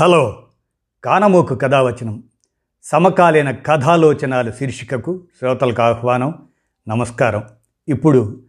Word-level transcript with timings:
Hello 0.00 0.42
కానమోకు 1.04 1.54
కథావచనం. 1.54 2.22
సమకాలీన 2.82 3.50
కథాలోచనాలు 3.50 4.50
శీర్షికకు 4.50 5.24
శ్రోతలకు 5.38 5.82
ఆహ్వానం 5.82 6.34
నమస్కారం. 6.88 7.42
ఇప్పుడు 7.88 8.42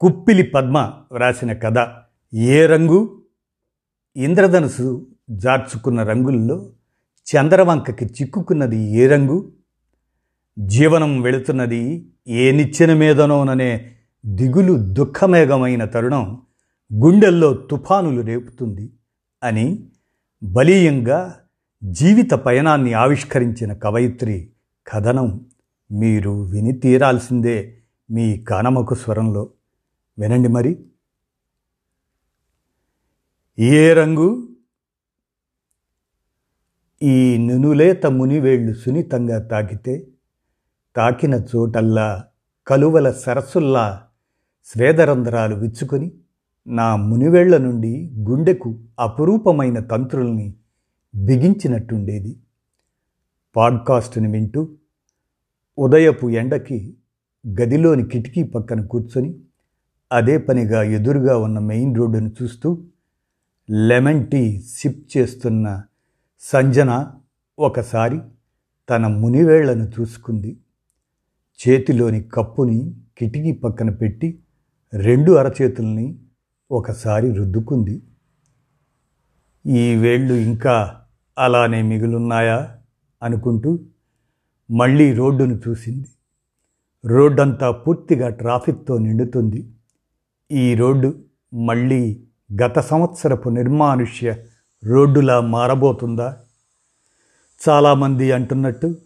కుప్పిలి 0.00 0.42
పద్మ 0.42 0.92
వ్రాసిన 1.12 1.52
కథ 1.52 1.88
ఏ 2.34 2.66
రంగు? 2.66 3.22
ఇంద్రధనుసు 4.16 5.06
జార్చుకున్న 5.30 6.02
రంగుల్లో 6.02 6.70
చంద్రవంకకి 7.36 8.06
చిక్కుకున్నది 8.06 8.92
ఏ 8.92 9.06
రంగు? 9.06 9.52
జీవనం 10.58 11.20
వెళుతున్నది 11.20 12.06
ఏ 12.28 12.52
నిచ్చెన 12.52 12.94
మీదనోననే 12.94 13.90
దిగులు 14.26 14.72
దుఃఖమేఘమైన 14.72 15.84
తరుణం 15.84 16.42
గుండెల్లో 16.94 17.54
తుఫానులు 17.54 18.20
రేపుతుంది 18.20 18.90
అని 19.42 19.88
బలీయంగా 20.42 21.40
జీవిత 21.84 22.30
పయనాన్ని 22.30 22.92
ఆవిష్కరించిన 22.92 23.72
కవయిత్రి 23.72 24.50
కథనం 24.86 25.46
మీరు 25.92 26.42
విని 26.42 26.72
తీరాల్సిందే 26.72 27.82
మీ 28.10 28.38
కానమకు 28.38 28.94
స్వరంలో. 28.94 29.50
వినండి 30.18 30.48
మరి. 30.48 30.84
ఏ 33.58 33.92
రంగు? 33.92 34.48
ఈ 37.02 37.38
నునులేత 37.38 38.06
మునివేళ్ళు 38.06 38.74
సున్నితంగా 38.74 39.48
తాకితే 39.48 40.06
తాకిన 40.96 41.34
చోటల్లా 41.34 42.24
కలువల 42.66 43.10
సరస్సుల్లా 43.10 44.06
స్వేదరంధ్రాలు 44.64 45.54
విచ్చుకొని 45.54 46.12
నా 46.66 46.96
మునివేళ్ళ 46.96 47.56
నుండి 47.56 48.10
గుండెకు 48.18 48.78
అపురూపమైన 49.00 49.78
తంత్రుల్ని 49.78 50.54
బిగించినట్టుండేది. 51.14 52.36
పాడ్కాస్ట్ని 53.56 54.32
వింటూ 54.32 54.68
ఉదయపు 55.78 56.30
ఎండకి 56.30 56.94
గదిలోని 57.46 58.08
కిటికీ 58.08 58.42
పక్కన 58.42 58.80
కూర్చొని 58.80 59.34
అదే 60.12 60.38
పనిగా 60.38 60.82
ఎదురుగా 60.82 61.36
ఉన్న 61.36 61.58
మెయిన్ 61.58 61.96
రోడ్డును 61.96 62.30
చూస్తూ 62.42 62.82
లెమన్ 63.70 64.26
టీ 64.30 64.60
సిప్ 64.60 65.16
చేస్తున్న 65.16 65.82
సంజన 66.40 67.10
ఒకసారి 67.58 68.20
తన 68.90 69.06
మునివేళ్ళను 69.06 69.90
చూసుకుంది. 70.00 70.56
చేతిలోని 71.68 72.22
కప్పుని 72.22 72.94
కిటికీ 73.18 73.52
పక్కన 73.52 73.90
పెట్టి 73.90 74.38
రెండు 74.94 75.32
అరచేతుల్ని 75.32 76.18
ఒకసారి 76.72 77.34
రుద్దుకుంది. 77.34 78.02
ఈ 79.66 79.94
వేళ్ళు 79.94 80.34
ఇంకా 80.34 81.00
అలానే 81.38 81.82
మిగులున్నాయా 81.82 82.78
అనుకుంటూ 83.22 83.78
మళ్ళీ 84.70 85.14
రోడ్డును 85.14 85.60
చూసింది. 85.68 86.08
రోడ్డంతా 87.06 87.70
పూర్తిగా 87.70 88.28
ట్రాఫిక్తో 88.30 88.98
నిండుతుంది. 88.98 89.72
ఈ 90.52 90.74
రోడ్డు 90.74 91.24
మళ్ళీ 91.54 92.26
గత 92.62 92.78
సంవత్సరపు 92.78 93.48
నిర్మానుష్య 93.48 94.36
రోడ్డులా 94.84 95.40
మారబోతుందా? 95.40 96.38
చాలామంది 97.68 98.32
అంటున్నట్టు 98.32 98.96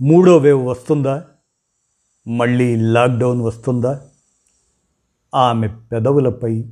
మూడో 0.00 0.36
వేవ్ 0.36 0.66
వస్తుందా? 0.66 1.24
మళ్ళీ 2.28 2.76
లాక్డౌన్ 2.76 3.40
వస్తుందా? 3.40 4.00
ఆమె 5.34 5.68
పెదవులపై 5.92 6.70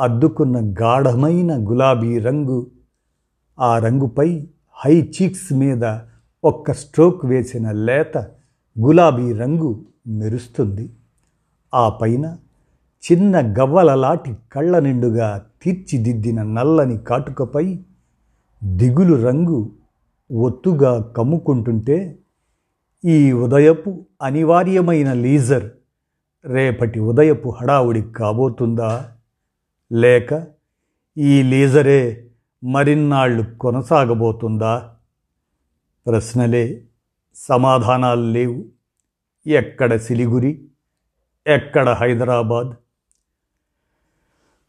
అద్దుకున్న 0.00 0.74
గాఢమైన 0.82 1.70
గులాబీ 1.70 2.18
రంగు. 2.18 2.66
ఆ 3.58 3.78
రంగుపై 3.78 4.46
హై 4.72 5.02
చీక్స్ 5.02 5.52
మీద 5.52 5.84
ఒక్క 6.44 6.72
స్ట్రోక్ 6.72 7.24
వేసిన 7.26 7.70
లేత 7.70 8.18
గులాబీ 8.80 9.32
రంగు 9.32 9.84
మెరుస్తుంది. 10.06 10.90
ఆ 11.74 11.88
పైన 11.88 12.36
చిన్న 13.02 13.54
గవ్వలలాటి 13.58 14.36
కళ్ళ 14.52 14.78
నిండుగా 14.78 15.46
తీర్చిదిద్దిన 15.62 16.42
నల్లని 16.42 16.98
కాటుకపై 16.98 17.78
దిగులు 18.64 19.14
రంగు 19.26 19.72
ఒత్తుగా 20.32 21.00
కమ్ముకుంటుంటే 21.16 22.18
ఈ 23.04 23.32
ఉదయపు 23.32 24.06
అనివార్యమైన 24.22 25.12
లీజర్ 25.12 25.70
రేపటి 26.44 27.00
ఉదయపు 27.00 27.48
హడావుడి 27.48 28.02
కాబోతుందా? 28.02 29.12
లేక 29.92 30.46
ఈ 31.18 31.42
లీజరే 31.42 32.30
మరిన్నాళ్ళు 32.64 33.54
కొనసాగబోతుందా? 33.54 34.94
ప్రశ్నలే 36.06 36.84
సమాధానాలు 37.34 38.20
లేవు. 38.20 38.64
ఎక్కడ 39.46 39.96
సిలిగురి? 39.96 40.64
ఎక్కడ 41.46 41.88
హైదరాబాద్? 41.88 42.72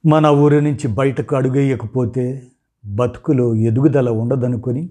మన 0.07 0.27
ఊరి 0.27 0.61
నుంచి 0.61 0.87
బయటకు 0.87 1.35
అడుగేయకపోతే 1.35 2.47
బతుకులో 2.85 3.55
ఎదుగుదల 3.55 4.09
ఉండదనుకొని 4.09 4.89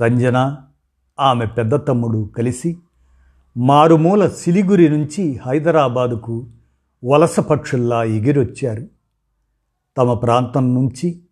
సంజన 0.00 0.58
ఆమె 1.20 1.46
పెద్ద 1.46 1.74
తమ్ముడు 1.74 2.30
కలిసి 2.36 2.76
మారుమూల 3.56 4.28
సిలిగురి 4.28 4.88
నుంచి 4.88 5.40
హైదరాబాదుకు 5.46 6.50
వలస 7.04 7.40
పక్షుల్లా 7.40 8.04
ఎగిరొచ్చారు. 8.04 9.01
తమ 9.96 10.14
ప్రాంతం 10.14 10.74
నుంచి 10.74 11.22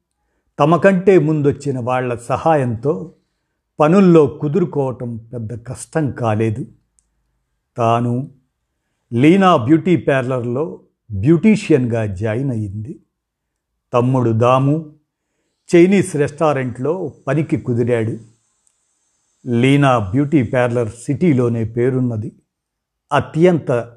తమ 0.58 0.76
కంటే 0.76 1.18
ముందొచ్చిన 1.18 1.78
వాళ్ళ 1.78 2.14
సహాయంతో 2.14 3.12
పనుల్లో 3.80 4.26
కుదురుకోవటం 4.26 5.16
పెద్ద 5.16 5.66
కష్టం 5.66 6.10
కాలేదు. 6.10 6.66
తాను 7.76 8.30
లీనా 9.12 9.56
బ్యూటీ 9.56 9.96
పార్లర్లో 9.96 10.80
బ్యూటీషియన్గా 11.12 12.14
జాయిన్ 12.14 12.50
అయ్యింది 12.50 13.00
తమ్ముడు 13.92 14.30
దాము 14.30 14.92
చైనీస్ 15.74 16.16
రెస్టారెంట్లో 16.16 17.12
పనికి 17.26 17.56
కుదిరాడు. 17.56 18.18
లీనా 19.48 19.98
బ్యూటీ 19.98 20.42
పార్లర్ 20.42 20.88
సిటీలోనే 20.88 21.64
పేరున్నది. 21.64 22.32
అత్యంత 23.12 23.92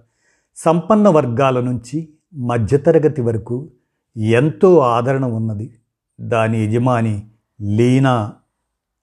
సంపన్న 0.55 1.09
వర్గాల 1.09 1.59
నుంచి 1.59 2.09
మధ్యతరగతి 2.33 3.21
వరకు 3.21 3.71
ఎంతో 4.17 4.79
ఆదరణ 4.79 5.25
ఉన్నది. 5.25 5.73
దాని 6.21 6.65
యజమాని 6.65 7.27
లీనా 7.61 8.33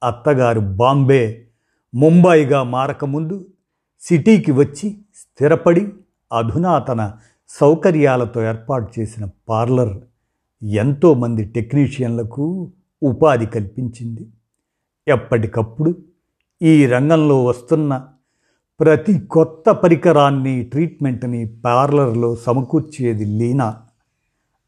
అత్తగారు 0.05 0.61
బాంబే 0.61 1.47
ముంబాయిగా 1.95 2.63
మారకముందు 2.63 3.47
సిటీకి 4.01 4.53
వచ్చి 4.53 4.97
స్థిరపడి 5.17 5.93
అధునాతన 6.33 7.13
సౌకర్యాలతో 7.49 8.43
ఏర్పాటు 8.43 9.01
చేసిన 9.01 9.29
పార్లర్ 9.49 9.97
ఎంతోమంది 10.65 11.45
టెక్నీషియన్లకు 11.45 12.73
ఉపాధి 13.03 13.47
కల్పించింది. 13.47 14.27
ఎప్పటికప్పుడు 15.09 15.95
ఈ 16.63 16.87
రంగంలో 16.87 17.45
వస్తున్న 17.45 18.07
ప్రతి 18.81 19.21
కొత్త 19.21 19.71
పరికరాన్ని 19.71 20.65
ట్రీట్మెంట్ని 20.65 21.47
పార్లర్లో 21.65 22.37
సమకూర్చేది 22.37 23.25
లీనా. 23.25 23.83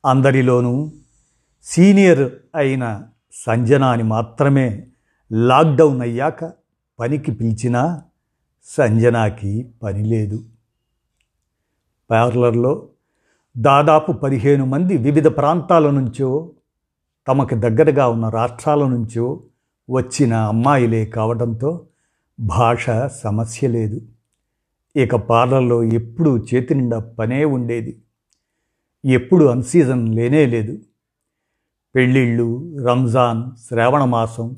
అందరిలోనూ 0.05 0.91
సీనియర్ 1.63 2.33
అయిన 2.55 3.03
సంజనాని 3.33 4.03
మాత్రమే 4.03 4.87
లాక్డౌన్ 5.33 6.01
అయ్యాక 6.01 6.53
పనికి 6.99 7.33
పిలిచినా 7.33 8.03
సంజనాకి 8.65 9.71
పని 9.83 10.05
లేదు. 10.05 10.45
పార్లర్లో 12.11 12.89
దాదాపు 13.57 14.13
పదిహేను 14.13 14.67
మంది 14.67 14.97
వివిధ 14.97 15.29
ప్రాంతాల 15.29 15.91
నుంచో 15.91 16.51
తమకు 17.29 17.55
దగ్గరగా 17.55 18.09
ఉన్న 18.09 18.29
రాష్ట్రాల 18.29 18.87
నుంచో 18.89 19.41
వచ్చిన 19.91 20.35
అమ్మాయిలే 20.35 21.07
కావడంతో 21.07 21.87
భాష 22.41 22.91
సమస్య 23.07 23.69
లేదు. 23.69 24.01
ఇక 24.97 25.17
పార్లర్లో 25.17 25.83
ఎప్పుడూ 25.83 26.39
చేతి 26.39 26.75
నిండా 26.75 26.99
పనే 26.99 27.45
ఉండేది. 27.45 28.03
ఎప్పుడు 29.05 29.45
అన్సీజన్ 29.45 30.15
లేనే 30.15 30.47
లేదు. 30.47 30.79
పెళ్ళిళ్ళు 31.95 32.77
రంజాన్ 32.89 33.43
శ్రావణమాసం 33.69 34.57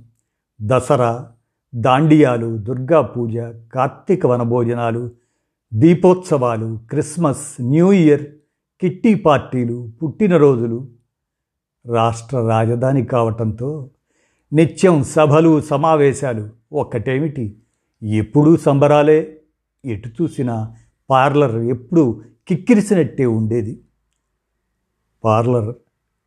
దసరా 0.63 1.33
దాండియాలు 1.75 2.57
దుర్గా 2.57 3.01
పూజ 3.01 3.37
కార్తీక 3.75 4.27
వనభోజనాలు 4.27 5.11
దీపోత్సవాలు 5.75 6.81
క్రిస్మస్ 6.91 7.57
న్యూ 7.61 7.93
ఇయర్ 7.93 8.27
కిట్టి 8.81 9.15
పార్టీలు 9.15 9.93
పుట్టినరోజులు. 10.03 10.89
రాష్ట్ర 11.87 12.37
రాజధాని 12.39 13.05
కావటంతో 13.05 13.91
నిత్యం 14.53 15.03
సభలు 15.03 15.61
సమావేశాలు 15.61 16.51
ఒక్కటేమిటి? 16.73 17.57
ఎప్పుడూ 18.03 18.57
సంబరాలే. 18.57 19.41
ఎటు 19.85 20.09
చూసినా 20.09 20.77
పార్లర్ 21.11 21.57
ఎప్పుడూ 21.57 22.23
కిక్కిరిసినట్టే 22.49 23.27
ఉండేది. 23.27 23.81
పార్లర్ 25.25 25.71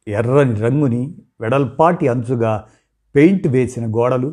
ఎర్రని 0.08 0.56
రంగుని 0.62 1.02
వెడల్పాటి 1.42 2.08
అంచుగా 2.08 2.52
పెయింట్ 3.16 3.48
వేసిన 3.48 3.86
గోడలు 3.96 4.30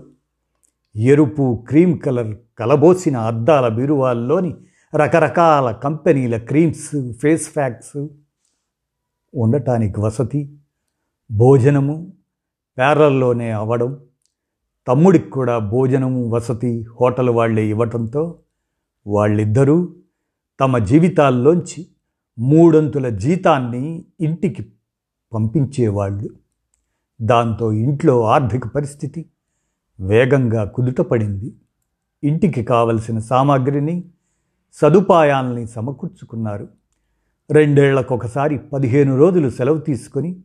ఎరుపు 0.97 1.65
క్రీమ్ 1.69 1.95
కలర్ 2.01 2.33
కలబోసిన 2.59 3.17
అద్దాల 3.17 3.69
బీరువాల్లోని 3.69 4.53
రకరకాల 4.93 5.71
కంపెనీల 5.83 6.37
క్రీమ్స్ 6.37 6.91
ఫేస్ 7.23 7.57
ప్యాక్స్ 7.57 7.97
ఉండటానికి 9.35 10.01
వసతి 10.01 10.43
భోజనము 11.31 11.97
పేర్లల్లోనే 12.79 13.51
అవ్వడం 13.53 13.91
తమ్ముడికి 14.87 15.29
కూడా 15.31 15.59
భోజనము 15.59 16.29
వసతి 16.29 16.73
హోటల్ 17.01 17.31
వాళ్ళే 17.31 17.65
ఇవ్వటంతో 17.69 18.23
వాళ్ళిద్దరూ 19.07 19.77
తమ 20.61 20.79
జీవితాల్లోంచి 20.79 21.81
మూడొంతుల 22.39 23.09
జీతాన్ని 23.09 24.05
ఇంటికి 24.21 24.73
పంపించేవాళ్ళు. 25.35 26.29
దాంతో 27.23 27.73
ఇంట్లో 27.73 28.23
ఆర్థిక 28.23 28.67
పరిస్థితి 28.67 29.27
వేగంగా 30.01 30.65
కుదుటపడింది. 30.65 31.55
ఇంటికి 32.25 32.65
కావలసిన 32.65 33.19
సామాగ్రిని 33.19 34.05
సదుపాయాల్ని 34.73 35.67
సమకూర్చుకున్నారు. 35.67 36.69
రెండేళ్ళకొకసారి 37.51 38.59
పదిహేను 38.59 39.19
రోజులు 39.19 39.51
సెలవు 39.51 39.79
తీసుకొని 39.79 40.37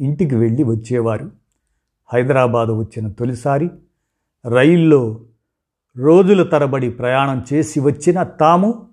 ఇంటికి 0.00 0.34
వెళ్ళి 0.34 0.62
వచ్చేవారు. 0.62 1.30
హైదరాబాదు 2.12 2.72
వచ్చిన 2.72 3.12
తొలిసారి 3.12 3.70
రైల్లో 4.48 5.20
రోజుల 5.96 6.42
తరబడి 6.42 6.90
ప్రయాణం 6.90 7.44
చేసి 7.52 7.80
వచ్చిన 7.80 8.22
తాము 8.22 8.88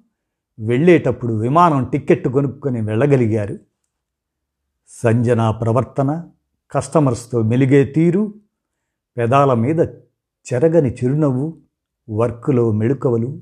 వెళ్ళేటప్పుడు 0.60 1.34
విమానం 1.34 1.86
టిక్కెట్ 1.86 2.28
కొనుక్కొని 2.28 2.82
వెళ్ళగలిగారు. 2.82 3.60
సంజన 4.90 5.50
ప్రవర్తన 5.50 6.24
కస్టమర్స్తో 6.72 7.42
మెలిగే 7.42 7.86
తీరు 7.86 8.34
పెదాల 9.18 9.54
మీద 9.54 9.80
చెరగని 10.46 10.94
చిరునవ్వు 10.94 11.58
వర్క్లో 12.10 12.72
మెళుకవలు 12.72 13.42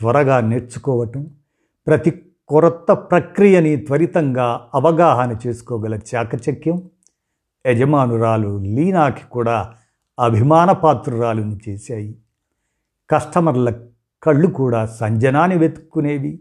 త్వరగా 0.00 0.40
నేర్చుకోవటం 0.40 1.30
ప్రతి 1.86 2.22
కొరత 2.48 2.90
ప్రక్రియని 2.90 3.76
త్వరితంగా 3.76 4.68
అవగాహన 4.74 5.36
చేసుకోగల 5.46 5.94
చాకచక్యం 5.94 6.90
యజమానురాలు 7.66 8.58
లీనాకి 8.58 9.24
కూడా 9.24 9.74
అభిమాన 10.18 10.72
పాత్రురాలుని 10.72 11.58
చేశాయి. 11.68 12.18
కస్టమర్ల 13.10 13.86
కళ్ళు 14.24 14.46
కూడా 14.46 14.86
సంజనాన్ని 14.86 15.58
వెతుక్కునేవి. 15.58 16.40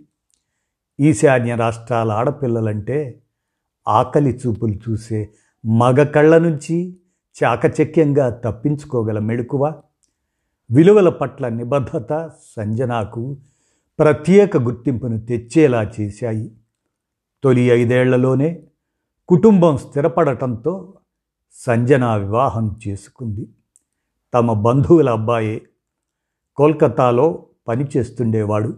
ఈశాన్య 0.99 1.55
రాష్ట్రాల 1.55 2.11
ఆడపిల్లలంటే 2.11 3.21
ఆకలి 3.87 4.39
చూపులు 4.47 4.79
చూసే 4.89 5.29
మగ 5.65 6.03
కళ్ళ 6.03 6.37
నుంచి 6.37 6.97
చాకచక్యంగా 7.43 8.29
తప్పించుకోగల 8.29 9.19
మెడుకువ 9.19 9.81
విలువల 10.71 11.09
పట్ల 11.09 11.47
నిబద్ధత 11.47 12.31
సంజనాకు 12.55 13.37
ప్రత్యేక 13.99 14.57
గుర్తింపును 14.57 15.19
తెచ్చేలా 15.19 15.91
చేశాయి. 15.99 16.51
తొలి 17.43 17.61
ఐదేళ్ళలోనే 17.61 18.63
కుటుంబం 19.27 19.77
స్థిరపడటంతో 19.77 20.93
సంజన 21.53 22.15
వివాహం 22.15 22.79
చేసుకుంది. 22.87 23.47
తమ 24.33 24.53
బంధువుల 24.53 25.09
అబ్బాయే 25.09 25.61
కోల్కతాలో 26.55 27.45
పనిచేస్తుండేవాడు 27.67 28.77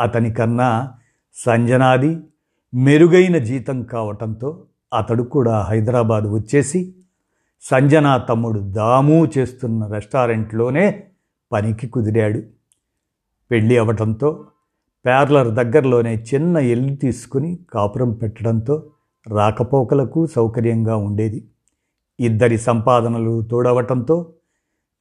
అతని 0.00 0.34
కన్నా 0.34 0.92
సంజనాది 1.34 2.16
మెరుగైన 2.74 3.38
జీతం 3.38 3.82
కావటంతో 3.82 4.64
అతడు 4.92 5.22
కూడా 5.22 5.60
హైదరాబాద్ 5.60 6.24
వచ్చేసి 6.24 6.94
సంజన 7.62 8.16
తమ్ముడు 8.28 8.60
దాము 8.60 9.28
చేస్తున్న 9.38 9.86
రెస్టారెంట్లోనే 9.86 11.04
పనికి 11.52 11.86
కుదిరాడు. 11.86 12.42
పెళ్ళి 13.50 13.78
అవటంతో 13.78 14.44
పార్లర్ 15.06 15.48
దగ్గరలోనే 15.48 16.26
చిన్న 16.34 16.56
ఇల్లు 16.56 16.96
తీసుకుని 16.96 17.58
కాపురం 17.72 18.12
పెట్టడంతో 18.12 18.90
రాకపోకలకు 19.26 20.26
సౌకర్యంగా 20.26 20.96
ఉండేది. 20.96 21.44
ఇద్దరి 22.20 22.58
సంపాదనలు 22.58 23.42
తోడవటంతో 23.42 24.32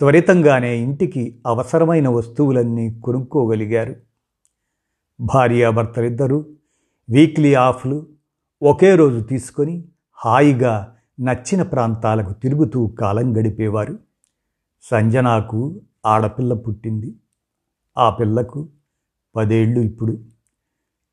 త్వరితంగానే 0.02 0.78
ఇంటికి 0.78 1.42
అవసరమైన 1.48 2.08
వస్తువులన్నీ 2.08 3.00
కొనుక్కోగలిగారు. 3.00 3.96
భార్యాభర్తలిద్దరూ 5.22 6.46
వీక్లీ 7.10 7.54
ఆఫ్లు 7.54 8.08
ఒకే 8.64 8.96
రోజు 8.96 9.24
తీసుకొని 9.24 9.86
హాయిగా 10.14 10.96
నచ్చిన 11.20 11.64
ప్రాంతాలకు 11.64 12.34
తిరుగుతూ 12.34 12.88
కాలం 12.88 13.38
గడిపేవారు. 13.38 14.00
సంజనాకు 14.82 15.82
ఆడపిల్ల 16.06 16.54
పుట్టింది. 16.54 17.16
ఆ 17.98 18.10
పిల్లకు 18.10 18.70
పదేళ్ళు 19.36 19.80
ఇప్పుడు. 19.80 20.24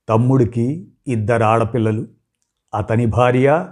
తమ్ముడికి 0.08 0.88
ఇద్దరు 1.06 1.42
ఆడపిల్లలు. 1.42 2.06
అతని 2.74 3.06
భార్య 3.06 3.68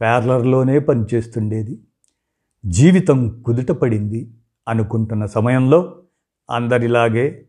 పార్లర్లోనే 0.00 0.78
పనిచేస్తుండేది. 0.78 1.78
జీవితం 2.66 3.42
కుదుటపడింది. 3.42 4.34
అనుకుంటున్న 4.68 5.26
సమయంలో 5.26 5.96
అందరిలాగే 6.50 7.44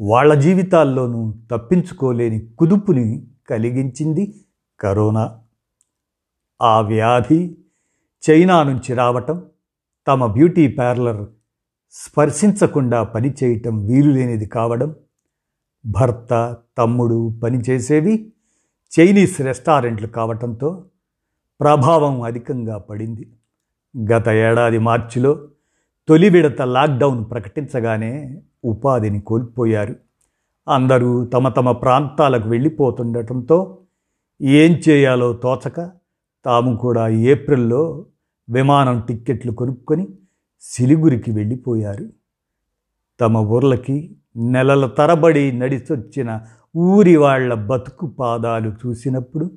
వాళ్ళ 0.00 0.34
జీవితాల్లోనూ 0.34 1.34
తప్పించుకోలేని 1.50 2.40
కుదుపుని 2.58 3.26
కలిగించింది 3.50 4.34
కరోనా. 4.80 5.38
ఆ 6.62 6.80
వ్యాధి 6.80 7.56
చైనా 8.30 8.62
నుంచి 8.62 8.94
రావటం 8.94 9.42
తమ 10.06 10.26
బ్యూటీ 10.26 10.68
పార్లర్ 10.68 11.26
స్పర్శించకుండా 11.92 13.02
పనిచేయటం 13.02 13.86
వీలులేనిది 13.86 14.46
కావడం 14.46 14.94
భర్త 15.86 16.56
తమ్ముడు 16.78 17.40
పనిచేసేవి 17.42 18.32
చైనీస్ 19.00 19.40
రెస్టారెంట్లు 19.40 20.06
కావటంతో 20.06 20.84
ప్రభావం 21.60 22.22
అధికంగా 22.22 22.78
పడింది. 22.78 23.32
గత 24.12 24.28
ఏడాది 24.28 24.78
మార్చిలో 24.78 25.48
తొలి 26.08 26.28
విడత 26.30 26.62
లాక్డౌన్ 26.62 27.30
ప్రకటించగానే 27.30 28.40
ఉపాధిని 28.64 29.20
కోల్పోయారు. 29.20 29.96
అందరూ 30.68 31.24
తమ 31.24 31.48
తమ 31.48 31.70
ప్రాంతాలకు 31.72 32.48
వెళ్ళిపోతుండటంతో 32.48 33.78
ఏం 34.40 34.72
చేయాలో 34.88 35.32
తోచక 35.32 35.90
తాము 36.44 36.76
కూడా 36.76 37.08
ఏప్రిల్లో 37.08 38.06
విమానం 38.48 39.00
టిక్కెట్లు 39.00 39.52
కొనుక్కొని 39.52 40.08
సిలిగురికి 40.60 41.30
వెళ్ళిపోయారు. 41.30 42.08
తమ 43.20 43.36
ఊర్లకి 43.38 44.16
నెలల 44.36 44.86
తరబడి 44.86 45.52
నడిచొచ్చిన 45.52 46.40
ఊరి 46.76 47.16
వాళ్ళ 47.16 47.54
బతుకు 47.54 48.06
పాదాలు 48.06 48.72
చూసినప్పుడు 48.86 49.50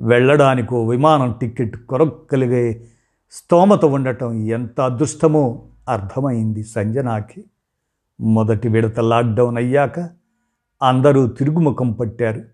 వెళ్ళడానికో 0.00 0.88
విమానం 0.88 1.34
టిక్కెట్ 1.40 1.76
కొరక్కలిగే 1.76 2.88
స్తోమత 3.34 3.84
ఉండటం 3.84 4.32
ఎంత 4.34 4.80
అదృష్టమో 4.80 5.68
అర్థమైంది 5.88 6.64
సంజనాకి. 6.64 7.44
మొదటి 8.20 8.68
విడత 8.68 9.00
లాక్డౌన్ 9.00 9.56
అయ్యాక 9.56 10.00
అందరూ 10.82 11.26
తిరుగుముఖం 11.26 11.92
పట్టారు. 11.92 12.44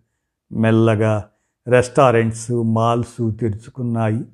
మెల్లగా 0.53 1.31
రెస్టారెంట్స్ 1.69 2.51
మాల్స్ 2.53 3.37
తెరుచుకున్నాయి. 3.41 4.25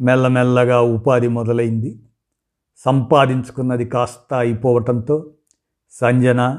మెల్లమెల్లగా 0.00 0.80
ఉపాధి 0.80 1.28
మొదలైంది. 1.28 2.02
సంపాదించుకున్నది 2.76 3.84
కాస్త 3.84 4.34
అయిపోవటంతో 4.34 5.34
సంజన 5.90 6.58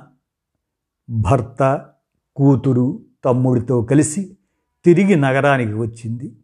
భర్త 1.10 1.90
కూతురు 2.36 3.06
తమ్ముడితో 3.26 3.82
కలిసి 3.82 4.38
తిరిగి 4.86 5.16
నగరానికి 5.16 5.74
వచ్చింది. 5.74 6.36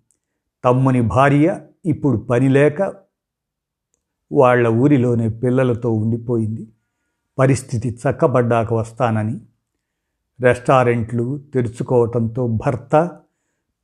తమ్ముని 0.64 1.02
భార్య 1.02 1.62
ఇప్పుడు 1.86 2.18
పని 2.18 2.50
లేక 2.50 2.94
వాళ్ళ 4.32 4.68
ఊరిలోనే 4.68 5.30
పిల్లలతో 5.30 5.92
ఉండిపోయింది. 5.92 6.68
పరిస్థితి 7.40 7.90
చక్కబడ్డాక 7.90 8.74
వస్తానని 8.74 9.40
రెస్టారెంట్లు 10.42 11.42
తెరుచుకోవటంతో 11.54 12.48
భర్త 12.48 13.12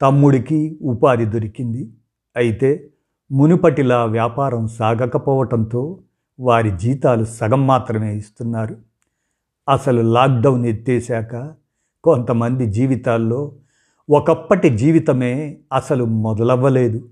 తమ్ముడికి 0.02 0.80
ఉపాధి 0.82 1.26
దొరికింది. 1.26 1.90
అయితే 2.36 2.90
మునుపటిలా 3.32 4.06
వ్యాపారం 4.06 4.68
సాగకపోవటంతో 4.68 6.00
వారి 6.40 6.78
జీతాలు 6.78 7.26
సగం 7.26 7.68
మాత్రమే 7.68 8.18
ఇస్తున్నారు. 8.18 8.78
అసలు 9.70 10.02
లాక్డౌన్ 10.02 10.66
ఎత్తేశాక 10.66 11.54
కొంతమంది 12.08 12.66
జీవితాల్లో 12.66 13.52
ఒకప్పటి 14.10 14.70
జీవితమే 14.78 15.58
అసలు 15.74 16.04
మొదలవ్వలేదు. 16.06 17.10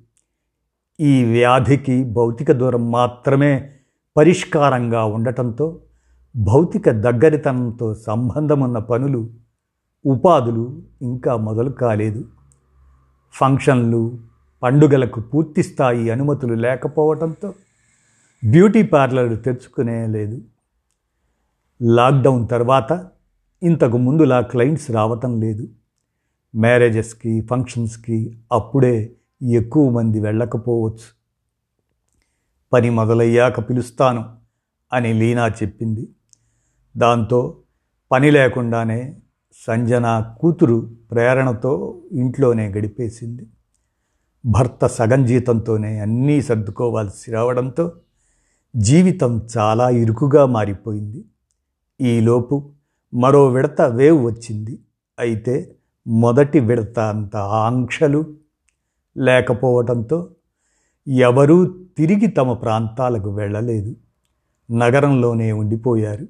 ఈ 0.99 1.13
వ్యాధికి 1.25 2.03
భౌతిక 2.03 2.51
దూరం 2.51 2.91
మాత్రమే 2.91 3.71
పరిష్కారంగా 4.17 5.05
ఉండటంతో 5.05 5.79
భౌతిక 6.35 6.89
దగ్గరితనంతో 6.89 7.93
సంబంధమున్న 7.93 8.77
పనులు 8.77 9.29
ఉపాధులు 10.05 10.81
ఇంకా 11.01 11.35
మొదలు 11.35 11.69
కాలేదు. 11.69 12.23
ఫంక్షన్లు 13.33 14.19
పండుగలకు 14.63 15.19
పూర్తి 15.21 15.63
స్థాయి 15.63 16.09
అనుమతులు 16.09 16.53
లేకపోవడంతో 16.53 17.53
బ్యూటీ 18.49 18.83
పార్లర్లు 18.83 19.35
తెచ్చుకునే 19.35 20.07
లేదు. 20.07 20.41
లాక్డౌన్ 21.81 22.47
తర్వాత 22.47 23.07
ఇంతకు 23.63 23.97
ముందులా 23.97 24.41
క్లయింట్స్ 24.41 24.91
రావటం 24.91 25.41
లేదు. 25.41 25.67
మ్యారేజెస్కి 26.55 27.41
ఫంక్షన్స్కి 27.41 28.37
అప్పుడే 28.51 29.15
ఎక్కువ 29.51 29.89
మంది 29.89 30.19
వెళ్ళకపోవచ్చు. 30.19 31.15
పని 32.73 32.89
మొదలయ్యాక 32.89 33.69
పిలుస్తాను 33.69 34.25
అని 34.93 35.13
లీనా 35.13 35.47
చెప్పింది. 35.47 36.09
దాంతో 36.97 37.57
పని 38.11 38.31
లేకుండానే 38.31 39.19
సంజన 39.67 40.35
కూతురు 40.39 40.95
ప్రేరణతో 41.11 42.01
ఇంట్లోనే 42.11 42.67
గడిపేసింది. 42.67 43.47
భర్త 44.45 44.87
సగం 44.87 45.25
జీతంతోనే 45.25 45.99
అన్నీ 45.99 46.41
సర్దుకోవాల్సి 46.41 47.31
రావడంతో 47.31 47.91
జీవితం 48.75 49.47
చాలా 49.57 49.89
ఇరుకుగా 49.89 50.45
మారిపోయింది. 50.45 51.25
ఈలోపు 52.01 52.71
మరో 53.13 53.47
విడత 53.47 53.81
వేవ్ 53.81 54.25
వచ్చింది. 54.25 54.79
అయితే 55.19 55.75
మొదటి 56.07 56.59
విడత 56.59 56.99
అంత 56.99 57.35
ఆంక్షలు 57.35 58.25
లేకపోవడంతో 59.17 60.31
ఎవరూ 61.07 61.65
తిరిగి 61.97 62.27
తమ 62.27 62.53
ప్రాంతాలకు 62.53 63.29
వెళ్ళలేదు. 63.31 63.95
నగరంలోనే 64.71 65.51
ఉండిపోయారు. 65.51 66.27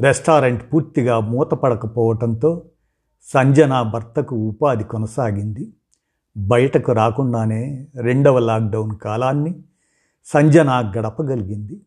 రెస్టారెంట్ 0.00 0.72
పూర్తిగా 0.72 1.20
మూతపడకపోవటంతో 1.20 2.62
సంజన 3.34 3.82
భర్తకు 3.82 4.36
ఉపాధి 4.36 4.84
కొనసాగింది. 4.84 5.72
బయటకు 6.36 6.92
రాకుండానే 6.92 7.86
రెండవ 7.96 8.38
లాక్డౌన్ 8.38 8.96
కాలాన్ని 8.96 9.62
సంజన 10.24 10.92
గడపగలిగింది. 10.98 11.80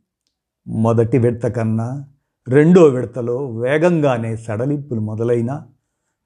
మొదటి 0.67 1.17
విడత 1.17 1.47
కన్నా 1.47 2.03
రెండో 2.49 2.83
విడతలో 2.83 3.49
వేగంగానే 3.49 4.37
సడలింపులు 4.37 4.99
మొదలైన 4.99 5.67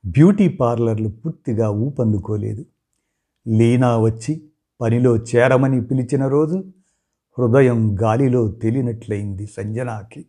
బ్యూటీ 0.06 0.48
పార్లర్లు 0.48 1.10
పూర్తిగా 1.10 1.70
ఊపందుకోలేదు. 1.70 2.66
లీనా 3.48 3.98
వచ్చి 3.98 4.42
పనిలో 4.82 5.18
చేరమని 5.18 5.86
పిలిచిన 5.86 6.28
రోజు 6.28 6.64
హృదయం 7.40 7.98
గాలిలో 8.02 8.52
తేలినట్లయింది 8.52 9.48
సంజనాకి. 9.48 10.26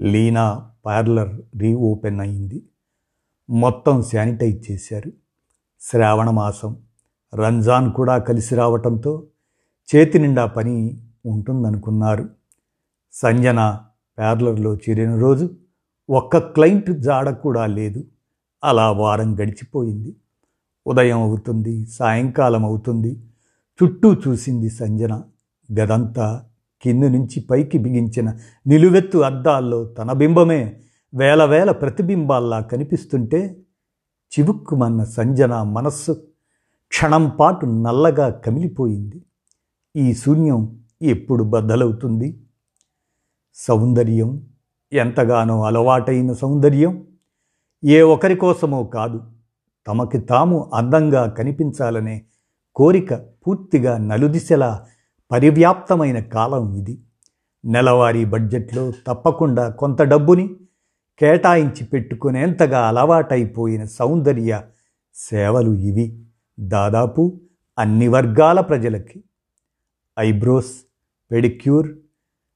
లీనా 0.00 0.70
పార్లర్ 0.86 1.40
రీఓపెన్ 1.56 2.20
అయింది. 2.20 2.62
మొత్తం 3.50 4.02
శానిటైజ్ 4.02 4.70
చేశారు. 4.70 5.12
శ్రావణ 5.80 6.30
మాసం 6.30 6.76
రంజాన్ 7.34 7.92
కూడా 7.92 8.18
కలిసి 8.18 8.54
రావటంతో 8.54 9.22
చేతి 9.94 10.18
నిండా 10.18 10.46
పని 10.46 11.00
ఉంటుందనుకున్నారు. 11.26 12.28
సంజన 13.12 13.80
పార్లర్లో 14.18 14.74
చేరిన 14.74 15.18
రోజు 15.18 15.50
ఒక్క 16.10 16.38
క్లయింట్ 16.38 16.90
జాడ 16.90 17.30
కూడా 17.30 17.66
లేదు. 17.66 18.04
అలా 18.64 18.92
వారం 18.92 19.34
గడిచిపోయింది. 19.34 20.16
ఉదయం 20.86 21.18
అవుతుంది 21.18 21.86
సాయంకాలం 21.86 22.64
అవుతుంది. 22.64 23.20
చుట్టూ 23.82 24.14
చూసింది 24.14 24.70
సంజన. 24.70 25.22
గదంతా 25.72 26.44
కింది 26.82 27.08
నుంచి 27.08 27.40
పైకి 27.40 27.78
బిగించిన 27.78 28.36
నిలువెత్తు 28.66 29.18
అద్దాల్లో 29.18 29.84
తన 29.84 30.12
బింబమే 30.12 30.80
వేల 31.14 31.44
వేల 31.44 31.70
ప్రతిబింబాల్లా 31.70 32.60
కనిపిస్తుంటే 32.60 33.56
చివుక్కుమన్న 34.32 35.04
సంజన 35.04 35.62
మనస్సు 35.62 36.12
క్షణం 36.88 37.32
పాటు 37.40 37.66
నల్లగా 37.66 38.28
కమిలిపోయింది. 38.30 39.22
ఈ 39.96 40.14
శూన్యం 40.14 40.84
ఎప్పుడు 41.02 41.44
బద్దలవుతుంది? 41.44 42.40
సౌందర్యం 43.60 44.46
ఎంతగానో 44.92 45.62
అలవాటైన 45.62 46.32
సౌందర్యం 46.32 47.06
ఏ 47.84 48.00
ఒకరి 48.02 48.34
కోసమో 48.34 48.84
కాదు. 48.84 49.20
తమకి 49.86 50.18
తాము 50.18 50.70
అందంగా 50.74 51.26
కనిపించాలనే 51.26 52.24
కోరిక 52.74 53.14
పూర్తిగా 53.14 53.98
నలుదిశలా 53.98 54.86
పరివ్యాప్తమైన 55.30 56.20
కాలం 56.20 56.74
ఇది. 56.74 56.98
నెలవారీ 57.64 58.24
బడ్జెట్లో 58.24 58.92
తప్పకుండా 59.06 59.68
కొంత 59.68 60.02
డబ్బుని 60.02 60.56
కేటాయించి 61.18 61.84
పెట్టుకునేంతగా 61.84 62.88
అలవాటైపోయిన 62.88 63.84
సౌందర్య 63.84 64.62
సేవలు 65.14 65.74
ఇవి. 65.74 66.24
దాదాపు 66.60 67.40
అన్ని 67.78 68.08
వర్గాల 68.08 68.60
ప్రజలకి. 68.60 69.24
Eyebrows 70.18 70.72
pedicure 71.30 71.88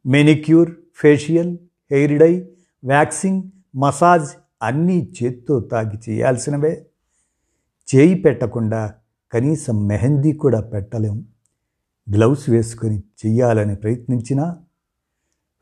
manicure 0.06 0.70
facial 0.94 1.56
hair 1.90 2.18
dye 2.18 2.48
waxing 2.84 3.42
massage 3.76 4.30
అన్నీ 4.62 5.12
చేత్తో 5.22 5.60
తాగి 5.60 5.98
చేయాల్సినవే. 6.08 6.86
చేయి 7.94 8.14
పెట్టకుండా 8.14 8.94
కనీసం 9.32 9.86
మెహందీ 9.86 10.32
కూడా 10.32 10.60
పెట్టలేం. 10.60 11.26
గ్లౌస్ 12.14 12.50
వేసుకొని 12.50 12.98
చెయ్యాలని 12.98 13.76
ప్రయత్నించినా 13.76 14.58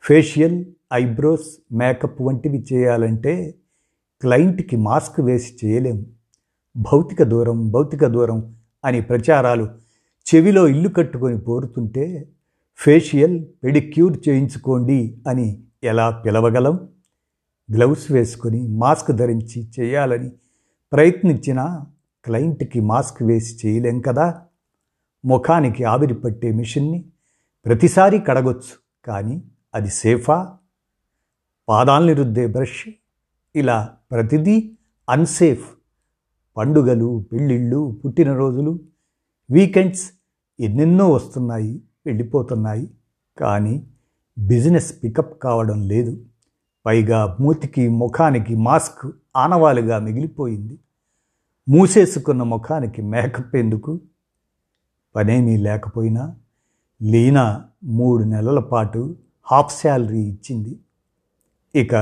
ఫేషియల్ 0.03 0.65
ఐబ్రోస్ 0.93 1.49
మేకప్ 1.73 2.23
వంటివి 2.23 2.65
చేయాలంటే 2.73 3.55
క్లయింట్కి 4.21 4.77
మాస్క్ 4.77 5.21
వేసి 5.21 5.67
చేయలేం. 5.67 6.07
భౌతిక 6.77 7.23
దూరం 7.23 7.71
భౌతిక 7.71 8.07
దూరం 8.07 8.57
అని 8.85 9.01
ప్రచారాలు 9.01 9.69
చెవిలో 10.27 10.69
ఇల్లు 10.69 10.89
కట్టుకొని 10.89 11.41
పోరుతుంటే 11.41 12.29
ఫేషియల్ 12.81 13.45
పెడిక్యూర్ 13.65 14.29
చేయించుకోండి 14.29 15.23
అని 15.29 15.65
ఎలా 15.85 16.11
పిలవగలం? 16.11 16.89
గ్లౌస్ 17.75 18.13
వేసుకొని 18.13 18.69
మాస్క్ 18.69 19.13
ధరించి 19.13 19.71
చేయాలని 19.81 20.31
ప్రయత్నించినా 20.93 21.87
క్లయింట్కి 22.25 22.81
మాస్క్ 22.81 23.23
వేసి 23.23 23.69
చేయలేం 23.69 24.01
కదా? 24.01 24.43
ముఖానికి 25.25 25.85
ఆవిరి 25.85 26.15
పట్టే 26.15 26.51
మిషన్ని 26.51 27.05
ప్రతిసారి 27.67 28.19
కడగొచ్చు 28.19 29.05
కానీ 29.05 29.43
అది 29.75 29.89
సేఫా? 29.89 30.57
పాదాల్ని 31.69 32.13
రుద్దే 32.13 32.47
బ్రష్? 32.47 32.91
ఇలా 33.57 33.97
ప్రతిదీ 34.11 34.77
అన్సేఫ్. 35.11 35.69
పండుగలు 36.57 37.25
పెళ్ళిళ్ళు 37.33 38.01
పుట్టినరోజులు 38.05 38.81
వీకెండ్స్ 39.51 40.11
ఎన్నెన్నో 40.61 41.11
వస్తున్నాయి. 41.11 41.83
వెళ్ళిపోతున్నాయి. 42.07 42.91
కానీ 43.39 43.87
బిజినెస్ 44.39 44.95
పికప్ 45.05 45.43
కావడం 45.43 45.89
లేదు. 45.89 46.25
పైగా 46.87 47.37
మూతికి 47.41 47.89
ముఖానికి 47.89 48.55
మాస్క్ 48.55 49.11
ఆనవాలుగా 49.37 49.99
మిగిలిపోయింది. 49.99 50.79
మూసేసుకున్న 51.69 52.43
ముఖానికి 52.43 53.03
మేకప్ 53.03 53.57
ఎందుకు? 53.57 54.01
పనేమీ 55.17 55.57
లేకపోయినా 55.57 56.37
లీనా 57.03 57.65
మూడు 57.85 58.25
నెలల 58.25 58.59
పాటు 58.59 59.17
హాఫ్ 59.53 59.83
శాలరీ 59.83 60.21
ఇచ్చింది. 60.21 60.79
ఇక 61.75 61.97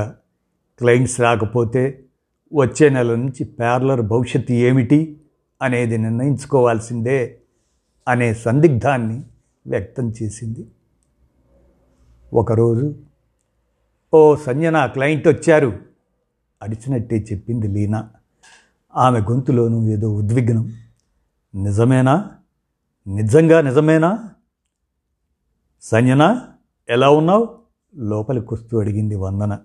క్లయింట్స్ 0.79 1.21
రాకపోతే 1.21 2.05
వచ్చే 2.53 2.89
నెల 2.89 3.15
నుంచి 3.15 3.43
పార్లర్ 3.43 4.01
భవిష్యత్తు 4.01 4.51
ఏమిటి 4.51 5.21
అనేది 5.61 5.97
నిర్ణయించుకోవాల్సిందే 5.97 7.39
అనే 8.07 8.33
సందిగ్ధాన్ని 8.33 9.23
వ్యక్తం 9.67 10.13
చేసింది. 10.23 10.67
ఒకరోజు 12.33 12.95
ఓ 14.13 14.35
సంజన 14.35 14.85
క్లయింట్ 14.85 15.27
వచ్చారు 15.27 15.79
అడిచినట్టే 16.61 17.15
చెప్పింది 17.17 17.67
లీనా. 17.67 18.09
ఆమె 18.95 19.19
గొంతులోనూ 19.19 19.89
ఏదో 19.89 20.15
ఉద్విగ్నం. 20.15 20.73
నిజమేనా? 21.55 22.31
నిజంగా 23.07 23.61
నిజమేనా? 23.61 24.29
సంజన 25.81 26.41
ఎలా 26.89 27.09
ఉన్నావు? 27.09 27.59
లోపలికి 27.95 28.53
వస్తూ 28.53 28.79
అడిగింది 28.79 29.15
వందన. 29.15 29.59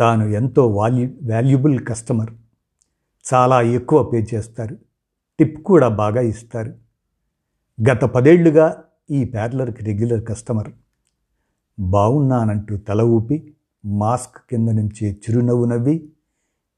తాను 0.00 0.24
ఎంతో 0.24 0.68
వాల్యూ 0.68 1.08
వాల్యుబుల్ 1.34 1.86
కస్టమర్. 1.86 2.30
చాలా 3.34 3.62
ఎక్కువ 3.62 4.02
పే 4.02 4.26
చేస్తారు. 4.34 4.76
టిప్ 5.38 5.62
కూడా 5.62 5.88
బాగా 5.88 6.20
ఇస్తారు. 6.20 6.87
గత 7.82 8.04
పదేళ్ళుగా 8.04 8.84
ఈ 9.10 9.24
పార్లర్కి 9.24 9.84
రెగ్యులర్ 9.84 10.24
కస్టమర్. 10.24 10.70
బాగున్నానంటూ 11.78 12.76
తల 12.76 13.02
ఊపి 13.02 13.54
మాస్క్ 13.84 14.36
కింద 14.50 14.68
నుంచి 14.68 15.12
చిరునవ్వు 15.12 15.64
నవ్వి 15.64 16.12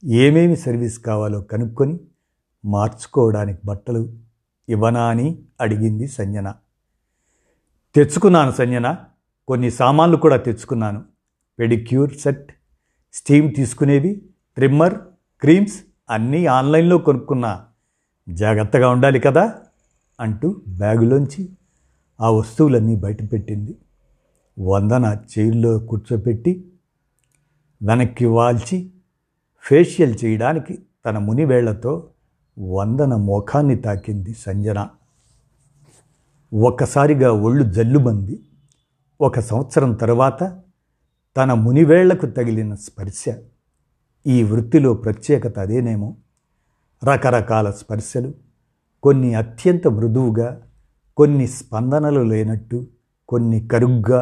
ఏమేమి 0.04 0.57
సర్వీస్ 0.57 0.99
కావాలో 0.99 1.40
కనుక్కొని 1.40 2.00
మార్చుకోవడానికి 2.64 3.59
బట్టలు 3.64 4.14
ఇవ్వనా 4.69 5.04
అని 5.04 5.42
అడిగింది 5.61 6.07
సంజన. 6.07 6.54
తెచ్చుకున్నాను 7.95 8.50
సంజన. 8.50 8.97
కొన్ని 9.49 9.71
సామాన్లు 9.71 10.16
కూడా 10.16 10.37
తెచ్చుకున్నాను. 10.37 11.04
పెడిక్యూర్ 11.59 12.14
సెట్ 12.14 12.52
స్టీమ్ 13.12 13.54
తీసుకునేవి 13.54 14.23
ట్రిమ్మర్ 14.54 14.95
క్రీమ్స్ 15.40 15.85
అన్నీ 16.11 16.47
ఆన్లైన్లో 16.47 16.99
కొనుక్కున్నా. 16.99 17.64
జాగ్రత్తగా 18.28 18.90
ఉండాలి 18.90 19.21
కదా? 19.21 19.62
అంటూ 20.21 20.62
బ్యాగులోంచి 20.69 21.49
ఆ 22.21 22.31
వస్తువులన్నీ 22.31 22.97
బయటపెట్టింది. 22.97 23.77
వందన 24.59 25.17
చైర్లో 25.39 25.79
కూర్చోపెట్టి 25.79 26.73
వెనక్కి 27.83 28.25
వాల్చి 28.25 28.91
ఫేషియల్ 29.62 30.15
చేయడానికి 30.25 30.79
తన 31.07 31.19
మునివేళ్ళతో 31.19 32.09
వందన 32.59 33.15
ముఖాన్ని 33.15 33.77
తాకింది 33.77 34.35
సంజన. 34.35 34.89
ఒక్కసారిగా 36.55 37.33
ఒళ్ళు 37.33 37.65
జల్లుమంది. 37.65 38.43
ఒక 39.21 39.41
సంవత్సరం 39.41 39.93
తర్వాత 39.93 40.62
తన 41.37 41.53
మునివేళ్ళకు 41.53 42.27
తగిలిన 42.27 42.75
స్పర్శ. 42.75 43.25
ఈ 44.27 44.43
వృత్తిలో 44.43 44.95
ప్రత్యేకత 44.95 45.59
అదేనేమో. 45.59 46.17
రకరకాల 47.05 47.71
స్పర్శలు 47.71 48.50
కొన్ని 49.04 49.35
అత్యంత 49.35 49.88
మృదువుగా 49.88 50.49
కొన్ని 51.19 51.47
స్పందనలు 51.47 52.23
లేనట్టు 52.23 52.78
కొన్ని 53.28 53.59
కరుగ్గా 53.69 54.21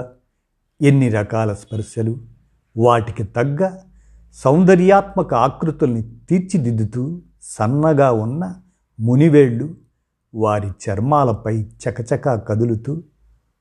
ఎన్ని 0.81 1.09
రకాల 1.09 1.53
స్పర్శలు 1.53 2.15
వాటికి 2.77 3.25
తగ్గ 3.37 3.61
సౌందర్యాత్మక 4.37 5.35
ఆకృతుల్ని 5.35 6.03
తీర్చిదిద్దుతూ 6.31 7.05
సన్నగా 7.45 8.11
ఉన్న 8.11 8.45
మునివేళ్ళు 8.99 9.67
వారి 10.35 10.71
చర్మాలపై 10.85 11.55
చకచకా 11.83 12.35
కదులుతూ 12.49 12.93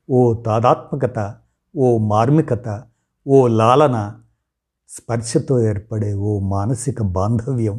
ఓ 0.08 0.20
తాదాత్మకత 0.42 1.18
ఓ 1.74 1.88
మార్మికత 2.08 2.68
ఓ 3.26 3.38
లాలన 3.56 3.96
స్పర్శతో 4.90 5.54
ఏర్పడే 5.62 6.12
ఓ 6.22 6.40
మానసిక 6.48 7.02
బాంధవ్యం 7.02 7.78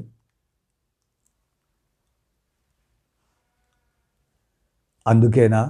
అందుకేనా 5.09 5.61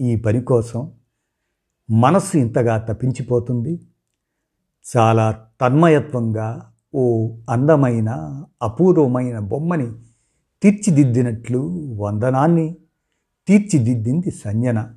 ఈ 0.00 0.16
పని 0.16 0.40
కోసం 0.40 0.92
మనస్సు 1.90 2.36
ఇంతగా 2.36 2.78
తప్పించిపోతుంది. 2.78 3.88
చాలా 4.96 5.48
తన్మయత్వంగా 5.60 6.72
ఓ 6.94 7.02
అందమైన 7.50 8.10
అపూర్వమైన 8.62 9.38
బొమ్మని 9.38 9.92
తీర్చిదిద్దినట్లు 10.62 11.58
వందనాన్ని 11.96 12.76
తీర్చిదిద్దింది 13.48 14.30
సంజన. 14.30 14.94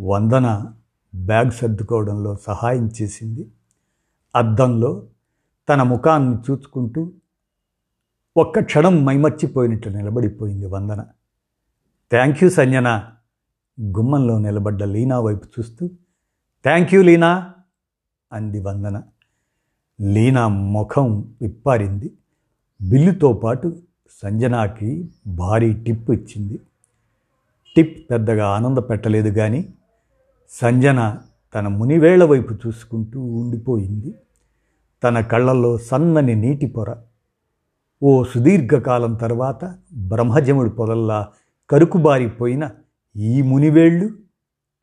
వందన 0.00 0.72
బ్యాగ్ 1.14 1.50
సర్దుకోవడంలో 1.50 2.36
సహాయం 2.36 2.90
చేసింది. 3.02 3.50
అద్దంలో 4.36 5.06
తన 5.68 5.82
ముఖాన్ని 5.82 6.36
చూచుకుంటూ 6.38 7.12
ఒక్క 8.36 8.60
క్షణం 8.60 9.04
మైమర్చిపోయినట్లు 9.04 9.92
నిలబడిపోయింది 9.92 10.66
వందన. 10.66 11.04
Thank 12.10 12.44
you 12.44 12.50
Sanjana. 12.50 13.04
గుమ్మంలో 13.80 14.38
నిలబడ్డ 14.38 14.82
లీనా 14.82 15.20
వైపు 15.20 15.44
చూస్తూ 15.44 15.86
థ్యాంక్ 16.64 16.94
యూ 16.94 17.02
లీనా 17.02 17.54
అంది 18.32 18.60
వందన. 18.60 19.02
లీనా 20.00 20.48
ముఖం 20.48 21.34
విప్పారింది. 21.42 22.12
బిల్లుతో 22.82 23.32
పాటు 23.32 23.76
సంజనాకి 24.22 25.08
భారీ 25.26 25.72
టిప్ 25.72 26.10
ఇచ్చింది. 26.10 26.60
టిప్ 27.76 28.10
పెద్దగా 28.10 28.48
ఆనంద 28.48 28.78
పెట్టలేదు 28.78 29.30
కానీ 29.30 29.74
సంజన 30.50 31.18
తన 31.54 31.68
మునివేళ్ళ 31.68 32.24
వైపు 32.24 32.54
చూసుకుంటూ 32.54 33.20
ఉండిపోయింది. 33.20 34.14
తన 35.04 35.20
కళ్ళల్లో 35.20 35.78
సన్నని 35.78 36.34
నీటి 36.34 36.66
పొర. 36.66 36.96
ఓ 38.02 38.24
సుదీర్ఘకాలం 38.24 39.14
తర్వాత 39.14 39.74
బ్రహ్మజముడి 39.92 40.70
పొదల్లా 40.70 41.28
కరుకుబారిపోయిన 41.70 42.70
ఈ 43.16 43.42
మునివేళ్ళు 43.42 44.10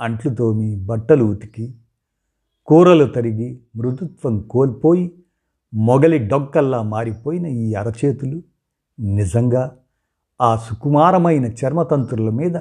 అంట్లు 0.02 0.36
తోమి 0.36 0.76
బట్టలు 0.76 1.26
ఉతికి 1.26 1.74
కూరలు 2.66 3.06
తరిగి 3.06 3.60
మృదుత్వం 3.76 4.42
కోల్పోయి 4.42 5.12
మొగలి 5.74 6.18
డొక్కల్లా 6.18 6.82
మారిపోయిన 6.82 7.46
ఈ 7.46 7.74
అరచేతులు 7.74 8.44
నిజంగా 9.00 9.78
ఆ 10.42 10.56
సుకుమారమైన 10.56 11.46
చర్మతంతుల 11.46 12.30
మీద 12.30 12.58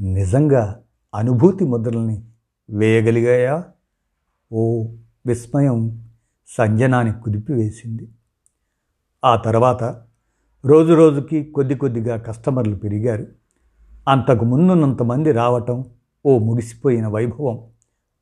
నిజంగా 0.00 0.82
అనుభూతి 1.14 1.64
ముద్రల్ని 1.64 2.24
వేయగలిగాయా? 2.70 3.64
ఓ 4.52 4.92
విస్మయం 5.26 6.06
సంజనాన్ని 6.48 7.22
కుదిపివేసింది. 7.22 8.08
ఆ 9.24 9.36
తర్వాత 9.36 10.02
రోజు 10.64 10.92
రోజుకి 10.92 11.44
కొద్ది 11.44 11.74
కొద్దిగా 11.74 12.16
కస్టమర్లు 12.16 12.76
పెరిగారు. 12.76 13.26
అంతకు 14.08 14.44
ముందున్నంతమంది 14.44 15.32
రావటం 15.32 15.84
ఓ 16.26 16.38
ముగిసిపోయిన 16.38 17.06
వైభవం 17.06 17.58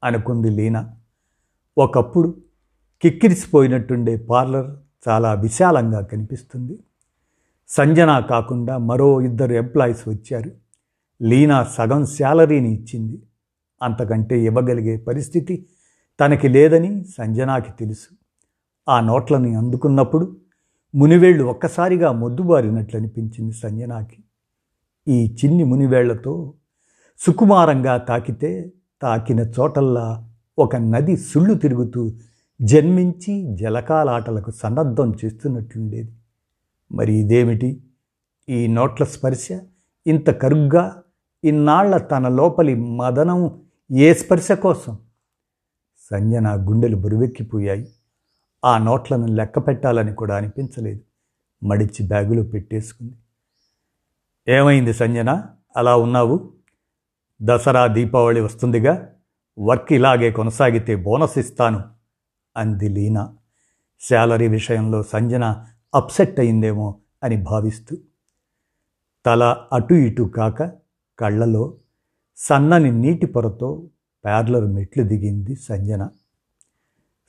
అనుకుంది 0.05 0.51
లీనా. 0.51 0.95
ఒకప్పుడు 1.79 2.41
కిక్కిరిసిపోయినట్టుండే 3.03 4.17
పార్లర్ 4.17 4.77
చాలా 5.09 5.35
విశాలంగా 5.35 6.01
కనిపిస్తుంది. 6.01 6.79
సంజన 7.69 8.21
కాకుండా 8.21 8.79
మరో 8.79 9.21
ఇద్దరు 9.21 9.53
ఎంప్లాయీస్ 9.53 10.09
వచ్చారు. 10.09 10.51
లీనా 11.23 11.65
సగం 11.65 12.07
శాలరీని 12.07 12.75
ఇచ్చింది. 12.75 13.23
అంతకంటే 13.83 14.41
ఇవ్వగలిగే 14.41 14.97
పరిస్థితి 14.97 15.67
తనకి 16.21 16.49
లేదని 16.49 17.05
సంజనాకి 17.05 17.73
తెలుసు. 17.73 18.15
ఆ 18.89 19.01
నోట్లని 19.01 19.55
అందుకున్నప్పుడు 19.55 20.37
మునివేళ్ళు 20.95 21.45
ఒక్కసారిగా 21.45 22.13
మొద్దుబారినట్లు 22.13 22.99
అనిపించింది 22.99 23.53
సంజనాకి. 23.53 24.24
ఈ 25.09 25.37
చిన్ని 25.45 25.65
మునివేళ్ళతో 25.65 26.55
సుకుమారంగా 27.19 27.97
తాకితే 27.97 28.73
తాకిన 29.03 29.41
చోటల్లా 29.41 30.29
ఒక 30.59 30.77
నది 30.77 31.17
సుళ్ళు 31.17 31.55
తిరుగుతూ 31.55 32.13
జన్మించి 32.63 33.57
జలకాలాటలకు 33.57 34.51
సన్నద్ధం 34.51 35.13
చేస్తున్నట్లుండేది. 35.25 36.13
మరి 36.93 37.15
ఇదేమిటి? 37.15 37.83
ఈ 38.49 38.67
నోట్ల 38.67 39.05
స్పర్శ 39.05 39.49
ఇంత 40.07 40.31
కరుగ్గా 40.31 41.03
ఇన్నాళ్ళ 41.45 41.97
తన 41.97 42.29
లోపలి 42.29 42.75
మదనం 42.75 43.63
ఏ 43.93 44.15
స్పర్శ 44.15 44.53
కోసం? 44.53 44.99
సంజన 46.11 46.69
గుండెలు 46.69 46.97
బరువెక్కిపోయాయి. 46.97 47.89
ఆ 48.65 48.79
నోట్లను 48.79 49.27
లెక్క 49.27 49.59
పెట్టాలని 49.59 50.15
కూడా 50.15 50.37
అనిపించలేదు. 50.37 51.01
మడిచి 51.67 52.07
బ్యాగులో 52.07 52.43
పెట్టేసుకుంది. 52.43 53.15
ఏమైంది 54.49 54.93
సంజన? 54.93 55.45
అలా 55.77 55.97
ఉన్నావు? 55.97 56.51
దసరా 57.43 57.87
దీపావళి 57.87 58.41
వస్తుందిగా. 58.41 59.09
వర్క్ 59.59 59.93
ఇలాగే 59.93 60.31
కొనసాగితే 60.31 60.97
బోనస్ 60.97 61.39
ఇస్తాను 61.39 61.83
అంది 62.57 62.89
లీనా. 62.89 63.35
శాలరీ 64.01 64.49
విషయంలో 64.49 65.03
సంజన 65.03 65.67
అప్సెట్ 65.95 66.41
అయిందేమో 66.41 66.99
అని 67.23 67.37
భావిస్తూ. 67.37 67.97
తల 69.27 69.57
అటు 69.73 69.95
ఇటు 69.95 70.23
కాక 70.23 70.73
కళ్ళలో 71.19 71.75
సన్నని 72.37 72.91
నీటి 72.93 73.27
పొరతో 73.27 73.89
ప్యార్లర్ 74.25 74.67
మెట్లు 74.67 75.05
దిగింది 75.05 75.57
సంజన. 75.57 76.09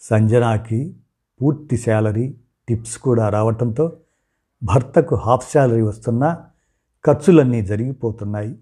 సంజనాకి 0.02 0.96
పూర్తి 1.42 1.78
శాలరీ 1.78 2.38
టిప్స్ 2.70 2.98
కూడా 2.98 3.30
రావటంతో 3.30 3.98
భర్తకు 4.64 5.16
హాఫ్ 5.16 5.52
శాలరీ 5.52 5.82
వస్తున్నా 5.82 6.48
ఖర్చులన్నీ 7.06 7.62
జరిగిపోతున్నాయి. 7.62 8.56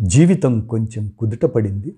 జీవితం 0.00 0.60
కొంచెం 0.60 1.08
కుదుటపడింది. 1.08 1.96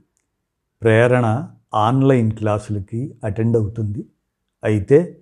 ప్రేరణ 0.82 1.48
ఆన్లైన్ 1.74 2.32
క్లాసులకి 2.32 3.14
అటెండ్ 3.24 3.56
అవుతుంది. 3.56 4.06
అయితే 4.64 5.18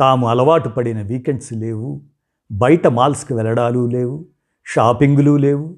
తాము 0.00 0.28
అలవాటు 0.28 0.68
పడిన 0.68 1.02
వీకెండ్స్ 1.02 1.52
లేవు. 1.52 2.00
బయట 2.52 2.86
మాల్స్కి 2.86 3.34
వెళ్ళడాలు 3.34 3.86
లేవు. 3.86 4.24
షాపింగులు 4.66 5.36
లేవు. 5.36 5.76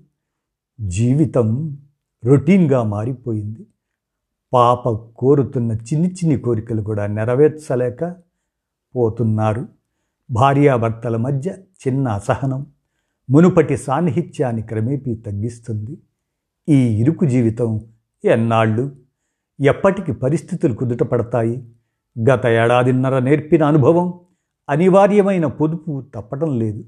జీవితం 0.81 1.79
రొటీన్గా 2.25 2.83
మారిపోయింది. 2.83 3.67
పాప 4.53 4.89
కోరుతున్న 4.89 5.73
చిన్ని 5.73 6.09
చిన్ని 6.09 6.39
కోరికలు 6.39 6.83
కూడా 6.83 7.07
నెరవేర్చలేక 7.07 8.17
పోతున్నారు. 8.97 9.69
భార్యాభర్తల 10.31 11.17
మధ్య 11.17 11.55
చిన్న 11.89 12.09
అసహనం. 12.09 12.67
మునుపటి 13.31 13.77
సాన్నిహిత్యాన్ని 13.77 14.63
క్రమేపీ 14.63 15.15
తగ్గిస్తుంది. 15.15 15.99
ఈ 16.69 17.01
ఇరుకు 17.01 17.25
జీవితం 17.25 17.81
ఎన్నాళ్ళు? 18.25 18.97
ఎప్పటికి 19.61 20.13
పరిస్థితులు 20.13 20.75
కుదుటపడతాయి 20.75 21.69
గత 22.31 22.47
ఏడాదిన్నర 22.47 23.19
నేర్పిన 23.19 23.65
అనుభవం 23.65 24.21
అనివార్యమైన 24.69 25.47
పొదుపు 25.47 26.07
తప్పడం 26.15 26.59
లేదు. 26.59 26.85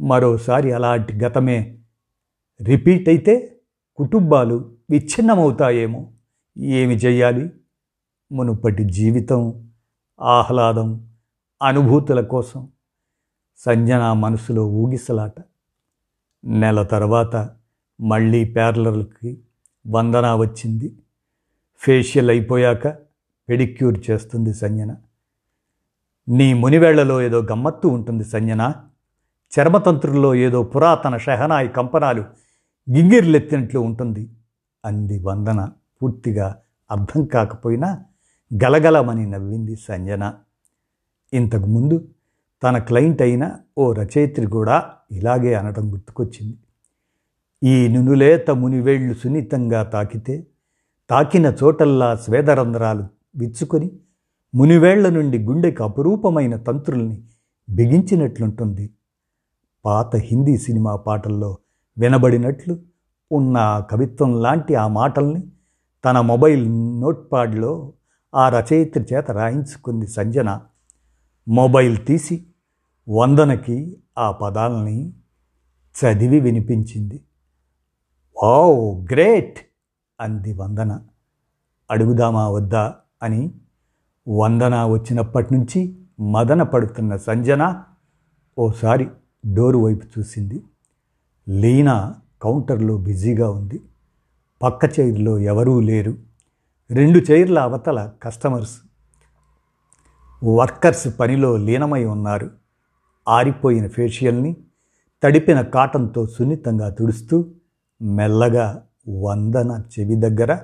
మరోసారి 0.00 0.72
అలాంటి 0.72 1.12
గతమే 1.12 1.78
రిపీట్ 2.62 3.08
అయితే 3.08 3.60
కుటుంబాలు 3.96 4.72
విచ్ఛిన్నమవుతాయేమో. 4.90 6.12
ఏమి 6.58 6.94
చేయాలి 6.94 7.50
మునుపటి 8.32 8.84
జీవితం 8.84 9.70
ఆహ్లాదం 10.20 11.08
అనుభూతుల 11.62 12.20
కోసం. 12.20 12.68
సంజన 13.56 14.12
మనసులో 14.12 14.68
ఊగిసలాట. 14.68 15.34
నెల 16.44 16.82
తర్వాత 16.82 17.50
మళ్ళీ 18.00 18.44
పార్లర్లకి 18.44 19.38
వందన 19.86 20.34
వచ్చింది. 20.34 20.98
ఫేషియల్ 21.78 22.30
అయిపోయాక 22.30 22.88
పెడిక్యూర్ 23.48 24.10
చేస్తుంది 24.10 24.54
సంజన. 24.54 24.96
నీ 26.28 26.54
మునివేళ్ళలో 26.54 27.22
ఏదో 27.22 27.42
గమ్మత్తు 27.42 27.88
ఉంటుంది 27.88 28.24
సంజన. 28.24 28.74
చర్మతంత్రుల్లో 29.58 30.34
ఏదో 30.34 30.62
పురాతన 30.62 31.16
షహనాయి 31.16 31.68
కంపనాలు 31.68 32.20
గింగిర్లెత్తినట్లు 32.90 33.80
ఉంటుంది 33.80 34.30
అంది 34.84 35.22
వందన 35.22 35.70
పూర్తిగా 36.02 36.56
అర్థం 36.90 37.24
కాకపోయినా 37.24 38.04
గలగలమని 38.64 39.30
నవ్వింది 39.30 39.76
సంజన. 39.76 40.34
ఇంతకుముందు 41.32 42.08
తన 42.62 42.78
క్లయింట్ 42.78 43.22
అయిన 43.22 43.56
ఓ 43.78 43.92
రచయిత్రి 43.92 44.46
కూడా 44.46 44.92
ఇలాగే 45.10 45.54
అనడం 45.54 45.92
గుర్తుకొచ్చింది. 45.92 46.56
ఈ 47.68 47.88
నునులేత 47.88 48.50
మునివేళ్ళు 48.50 49.14
సున్నితంగా 49.14 49.82
తాకితే 49.82 50.46
తాకిన 51.10 51.46
చోటల్లా 51.62 52.16
స్వేదరంధ్రాలు 52.16 53.04
విచ్చుకొని 53.36 53.90
మునివేళ్ళ 54.54 55.08
నుండి 55.08 55.38
గుండెకు 55.38 55.84
అపురూపమైన 55.84 56.56
తంత్రుల్ని 56.56 57.22
బిగించినట్లుంటుంది. 57.70 58.90
పాత 59.84 60.16
హిందీ 60.16 60.58
సినిమా 60.58 60.96
పాటల్లో 60.96 61.58
వినబడినట్లు 61.98 62.78
ఉన్న 63.32 63.84
కవిత్వం 63.90 64.42
లాంటి 64.42 64.74
ఆ 64.74 64.86
మాటల్ని 64.86 65.42
తన 66.04 66.20
మొబైల్ 66.20 66.68
నోట్పాడ్లో 67.00 67.92
ఆ 68.34 68.48
రచయిత్రి 68.48 69.04
చేత 69.14 69.30
రాయించుకుంది 69.30 70.06
సంజన. 70.06 70.60
మొబైల్ 71.48 71.98
తీసి 72.06 72.46
వందనకి 73.08 73.96
ఆ 74.20 74.30
పదాలని 74.30 75.12
చదివి 75.94 76.40
వినిపించింది. 76.40 77.20
Wow 78.42 79.12
great! 79.12 79.58
అంది 80.20 80.52
వందన. 80.52 81.00
అడుగుదామా 81.90 82.48
వద్దా? 82.48 82.94
అని 83.22 83.54
వందన 84.28 84.84
వచ్చినప్పటి 84.84 85.54
నుంచి 85.54 85.96
మదన 86.20 86.62
పడుతున్న 86.62 87.16
సంజన 87.16 87.84
ఓసారి 88.58 89.10
డోరు 89.54 89.78
వైపు 89.78 90.18
చూసింది. 90.18 90.62
లీనా 91.48 92.14
కౌంటర్లో 92.42 92.98
బిజీగా 92.98 93.50
ఉంది. 93.50 93.80
పక్క 94.62 95.00
చైర్లో 95.00 95.38
ఎవరూ 95.38 95.80
లేరు. 95.80 96.18
రెండు 96.90 97.18
చైర్ల 97.18 97.58
అవతల 97.58 98.12
కస్టమర్స్ 98.22 98.80
వర్కర్స్ 100.44 101.20
పనిలో 101.20 101.56
లీనమై 101.56 102.04
ఉన్నారు. 102.04 102.59
ఆరిపోయిన 103.28 103.88
ఫేషియల్ని 103.88 104.56
తడిపిన 105.22 105.60
కాటన్తో 105.60 106.26
సున్నితంగా 106.26 106.90
తుడుస్తూ 106.90 107.50
మెల్లగా 108.02 108.86
వందన 109.08 109.84
చెవి 109.98 110.16
దగ్గర 110.16 110.58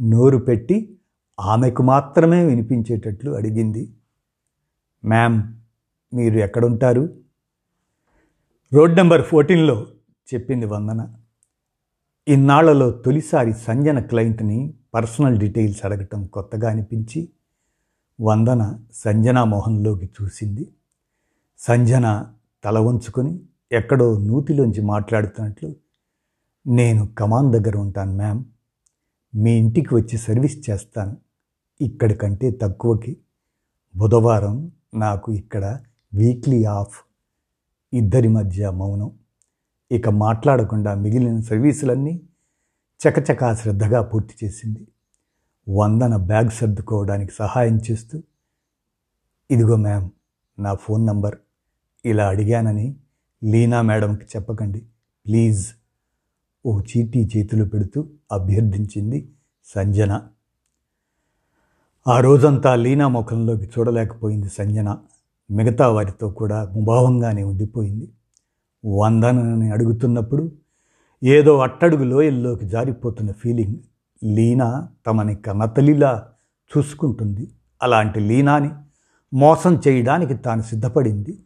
నోరు 0.00 0.38
పెట్టి 0.38 0.98
ఆమెకు 1.40 1.82
మాత్రమే 1.82 2.44
వినిపించేటట్లు 2.44 3.30
అడిగింది. 3.30 3.94
మ్యామ్ 5.04 5.42
మీరు 6.14 6.38
ఎక్కడుంటారు? 6.38 7.16
రోడ్ 8.72 8.96
నెంబర్ 8.96 9.22
ఫోర్టీన్లో 9.22 9.86
చెప్పింది 10.34 10.66
వందన. 10.66 11.14
ఇన్నాళ్ళలో 12.28 12.90
తొలిసారి 12.90 13.52
సంజన 13.52 14.00
క్లయింట్ని 14.00 14.74
పర్సనల్ 14.94 15.38
డీటెయిల్స్ 15.38 15.84
అడగటం 15.84 16.26
కొత్తగా 16.26 16.70
అనిపించి 16.70 17.28
వందన 18.20 18.78
సంజనా 18.94 19.44
మోహన్లోకి 19.44 20.10
చూసింది. 20.22 20.68
సంజన 21.62 22.32
తల 22.64 22.78
వంచుకొని 22.78 23.40
ఎక్కడో 23.72 24.18
నూతిలోంచి 24.18 24.80
మాట్లాడుతున్నట్లు 24.80 25.76
నేను 26.66 27.06
కమాన్ 27.06 27.52
దగ్గర 27.52 27.76
ఉంటాను 27.76 28.16
మ్యామ్. 28.16 28.44
మీ 29.34 29.50
ఇంటికి 29.58 29.94
వచ్చి 29.94 30.18
సర్వీస్ 30.18 30.70
చేస్తాను. 30.70 31.16
ఇక్కడి 31.80 32.14
కంటే 32.14 32.50
తక్కువకి. 32.50 33.16
బుధవారం 33.96 34.72
నాకు 34.94 35.32
ఇక్కడ 35.32 35.80
వీక్లీ 36.14 36.64
ఆఫ్. 36.64 36.96
ఇద్దరి 37.92 38.28
మధ్య 38.28 38.70
మౌనం. 38.70 39.10
ఇక 39.90 40.08
మాట్లాడకుండా 40.08 40.94
మిగిలిన 40.94 41.40
సర్వీసులన్నీ 41.40 42.20
చకచకా 43.00 43.54
శ్రద్ధగా 43.54 44.02
పూర్తి 44.02 44.46
చేసింది. 44.46 44.86
వందన 45.68 46.16
బ్యాగ్ 46.16 46.50
సర్దుకోవడానికి 46.50 47.32
సహాయం 47.32 47.80
చేస్తూ 47.90 48.22
ఇదిగో 49.50 49.76
మ్యామ్ 49.76 50.10
నా 50.58 50.74
ఫోన్ 50.74 51.06
నంబర్. 51.06 51.38
ఇలా 52.04 52.28
అడిగానని 52.28 52.96
లీనా 53.44 53.82
మేడంకి 53.82 54.24
చెప్పకండి. 54.24 54.80
ప్లీజ్. 55.26 55.68
ఓ 56.66 56.80
చీటీ 56.80 57.28
చేతిలో 57.36 57.64
పెడుతూ 57.64 58.08
అభ్యర్థించింది 58.32 59.28
సంజన. 59.64 60.22
ఆ 62.08 62.20
రోజంతా 62.20 62.74
లీనా 62.74 63.08
ముఖంలోకి 63.08 63.64
చూడలేకపోయింది 63.64 64.48
సంజన. 64.48 64.98
మిగతా 65.50 65.88
వారితో 65.88 66.30
కూడా 66.30 66.70
ముభావంగానే 66.72 67.42
ఉండిపోయింది. 67.42 68.08
వందనని 68.98 69.70
అడుగుతున్నప్పుడు 69.70 70.52
ఏదో 71.24 71.58
అట్టడుగు 71.58 72.04
లోయల్లోకి 72.04 72.68
జారిపోతున్న 72.68 73.32
ఫీలింగ్ 73.32 73.76
లీనా 74.24 74.88
తమని 75.06 75.34
కన్నతల్లిలా 75.34 76.28
చూసుకుంటుంది. 76.76 77.48
అలాంటి 77.82 78.20
లీనాని 78.20 78.70
మోసం 79.34 79.80
చేయడానికి 79.88 80.34
తాను 80.34 80.62
సిద్ధపడింది. 80.62 81.38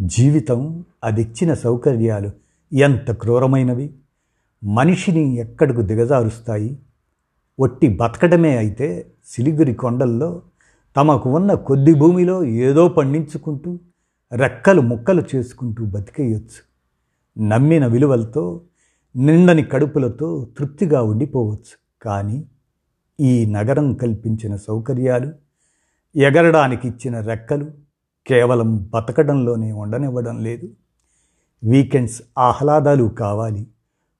జీవితం 0.00 0.84
అదిచ్చిన 1.04 1.54
సౌకర్యాలు 1.54 2.30
ఎంత 2.72 3.10
క్రూరమైనవి? 3.12 3.94
మనిషిని 4.64 5.36
ఎక్కడకు 5.36 5.80
దిగజారుస్తాయి? 5.80 6.78
ఒట్టి 7.58 7.88
బతకడమే 7.88 8.56
అయితే 8.56 9.12
సిలిగురి 9.26 9.74
కొండల్లో 9.74 10.42
తమకు 10.96 11.30
ఉన్న 11.30 11.54
కొద్ది 11.54 11.94
భూమిలో 11.94 12.44
ఏదో 12.44 12.88
పండించుకుంటూ 12.88 13.78
రెక్కలు 14.32 14.80
ముక్కలు 14.80 15.22
చేసుకుంటూ 15.34 15.84
బతికేయొచ్చు. 15.84 16.60
నమ్మిన 17.48 17.86
విలువలతో 17.86 18.60
నిండని 19.16 19.62
కడుపులతో 19.62 20.48
తృప్తిగా 20.58 21.02
ఉండిపోవచ్చు. 21.02 22.02
కానీ 22.02 22.44
ఈ 23.20 23.46
నగరం 23.46 23.94
కల్పించిన 23.94 24.56
సౌకర్యాలు 24.56 25.32
ఎగరడానికి 26.18 26.88
ఇచ్చిన 26.88 27.20
రెక్కలు 27.20 27.85
కేవలం 28.28 28.90
బతకడంలోనే 28.94 29.72
ఉండనివ్వడం 29.72 30.42
లేదు. 30.42 30.68
వీకెండ్స్ 31.64 32.22
ఆహ్లాదాలు 32.38 33.04
కావాలి 33.04 33.66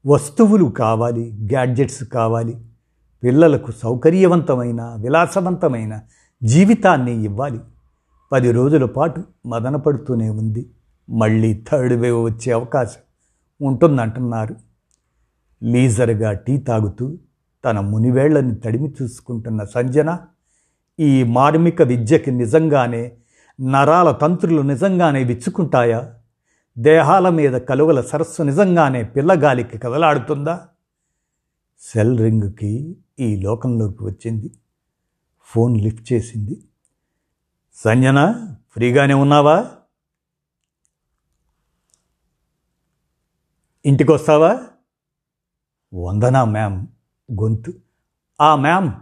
వస్తువులు 0.07 0.65
కావాలి 0.65 1.33
గ్యాడ్జెట్స్ 1.53 2.05
కావాలి 2.05 2.57
పిల్లలకు 3.23 3.73
సౌకర్యవంతమైన 3.73 4.97
విలాసవంతమైన 4.99 6.01
జీవితాన్ని 6.43 7.25
ఇవ్వాలి. 7.25 7.61
పది 8.33 8.53
రోజుల 8.53 8.85
పాటు 8.85 9.23
మదనపడుతూనే 9.47 10.29
ఉంది. 10.31 10.67
మళ్ళీ 11.11 11.65
థర్డ్ 11.71 11.93
వేవ్ 11.93 12.25
వచ్చే 12.25 12.53
అవకాశం 12.53 13.01
ఉంటుందంటున్నారు. 13.67 14.57
లీజర్గా 15.65 16.33
టీ 16.33 16.59
తాగుతూ 16.59 17.19
తన 17.65 17.81
మునివేళ్ళని 17.81 18.55
తడిమి 18.55 18.93
చూసుకుంటున్న 19.03 19.65
సంజన 19.65 20.19
ఈ 21.01 21.23
మార్మిక 21.23 21.83
విద్యకి 21.83 22.31
నిజంగానే 22.31 23.13
నరాల 23.61 24.11
తంత్రులు 24.11 24.63
నిజంగానే 24.63 25.25
విచ్చుకుంటాయా? 25.25 26.15
దేహాల 26.79 27.29
మీద 27.29 27.61
కలువల 27.61 28.01
సరస్సు 28.01 28.43
నిజంగానే 28.43 29.03
పిల్లగాలికి 29.03 29.79
కదలాడుతుందా? 29.79 30.69
సెల్ 31.81 32.19
రింగ్కి 32.19 32.97
ఈ 33.21 33.37
లోకంలోకి 33.37 34.05
వచ్చింది. 34.05 34.59
ఫోన్ 35.43 35.81
లిఫ్ట్ 35.81 36.13
చేసింది. 36.13 36.65
సంజన 37.75 38.55
ఫ్రీగానే 38.71 39.15
ఉన్నావా? 39.15 39.71
ఇంటికి 43.87 44.13
వస్తావా 44.13 44.61
వందనా 45.95 46.45
మ్యామ్. 46.45 46.87
గొంతు. 47.33 47.73
ఆ 48.41 48.57
మ్యామ్. 48.57 48.93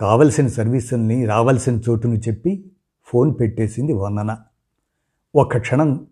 కావలసిన 0.00 0.46
సర్వీసుల్ని 0.46 1.26
రావాల్సిన 1.26 1.76
చోటును 1.76 2.14
చెప్పి 2.14 2.67
ఫోన్ 3.08 3.34
పెట్టేసింది 3.40 3.92
వందన 3.92 4.36
ఒక 5.34 5.58
క్షణం 5.58 6.06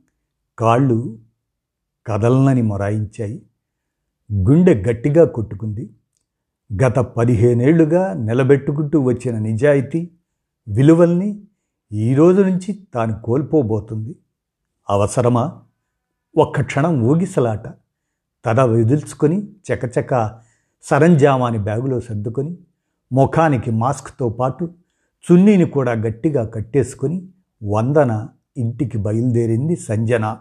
కాళ్ళు 0.58 1.18
కదలనని 2.06 2.62
మొరాయించాయి. 2.62 3.42
గుండె 4.32 4.74
గట్టిగా 4.74 5.24
కొట్టుకుంది. 5.24 5.90
గత 6.86 6.98
పదిహేనేళ్ళుగా 6.98 8.12
నిలబెట్టుకుంటూ 8.12 9.00
వచ్చిన 9.00 9.38
నిజాయితీ 9.38 10.10
విలువల్ని 10.68 11.42
ఈరోజు 11.92 12.42
నుంచి 12.42 12.86
తాను 12.94 13.22
కోల్పోబోతుంది. 13.22 14.16
అవసరమా? 14.90 15.62
ఒక్క 16.36 16.60
క్షణం 16.60 17.00
ఊగిసలాట. 17.00 17.68
తల 18.44 18.62
వదిల్చుకొని 18.62 19.48
చకచక 19.52 20.40
సరంజామాని 20.82 21.58
బ్యాగులో 21.58 22.00
సర్దుకొని 22.00 22.58
ముఖానికి 23.12 23.70
మాస్క్తో 23.70 24.28
పాటు 24.28 24.74
చున్నీని 25.32 25.64
కూడా 25.64 25.92
గట్టిగా 25.92 26.44
కట్టేసుకొని 26.44 27.28
వందన 27.62 28.28
ఇంటికి 28.56 28.98
బయలుదేరింది 28.98 29.76
సంజన. 29.76 30.36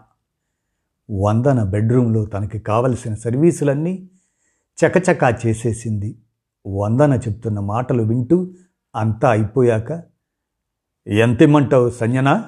వందన 1.10 1.62
బెడ్రూమ్లో 1.62 2.24
తనకి 2.24 2.58
కావలసిన 2.58 3.14
సర్వీసులన్నీ 3.14 4.08
చకచకా 4.78 5.38
చేసేసింది. 5.46 6.18
వందన 6.66 7.20
చెప్తున్న 7.28 7.60
మాటలు 7.60 8.02
వింటూ 8.02 8.54
అంతా 8.96 9.30
అయిపోయాక 9.30 10.02
ఎంతిమ్మంటావు 11.06 11.90
సంజన? 11.90 12.44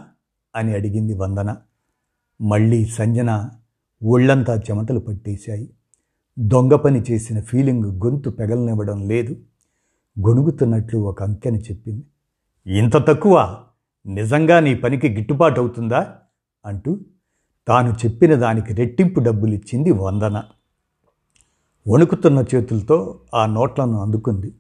అని 0.57 0.74
అడిగింది 0.74 1.14
వందన. 1.14 1.57
మళ్ళీ 2.40 2.85
సంజన 2.87 3.51
ఒళ్ళంతా 4.03 4.57
చెమటలు 4.57 5.01
పట్టేశాయి. 5.01 5.70
దొంగ 6.38 6.74
పని 6.74 7.05
చేసిన 7.11 7.40
ఫీలింగ్ 7.40 7.85
గొంతు 7.85 8.31
పెగలనివ్వడం 8.31 9.09
లేదు. 9.09 9.33
గొణుగుతున్నట్లు 10.29 10.98
ఒక 10.98 11.22
అంకెని 11.22 11.59
చెప్పింది. 11.59 12.05
ఇంత 12.68 12.96
తక్కువ 12.96 13.64
నిజంగా 14.07 14.61
నీ 14.61 14.74
పనికి 14.74 15.09
గిట్టుబాటు 15.09 15.61
అవుతుందా? 15.61 16.14
అంటూ 16.66 17.00
తాను 17.68 17.92
చెప్పిన 17.92 18.35
దానికి 18.35 18.74
రెట్టింపు 18.74 19.20
డబ్బులిచ్చింది 19.20 19.90
వందన. 19.90 20.42
వణుకుతున్న 21.88 22.44
చేతులతో 22.54 23.20
ఆ 23.35 23.46
నోట్లను 23.46 24.00
అందుకుంది. 24.02 24.54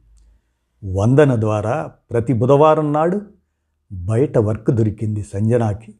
వందన 0.94 1.40
ద్వారా 1.40 1.92
ప్రతి 2.10 2.32
బుధవారం 2.32 2.92
నాడు 2.92 3.20
బయట 3.92 4.38
వర్క్ 4.38 4.70
దొరికింది 4.70 5.22
సంజనాకి. 5.22 5.94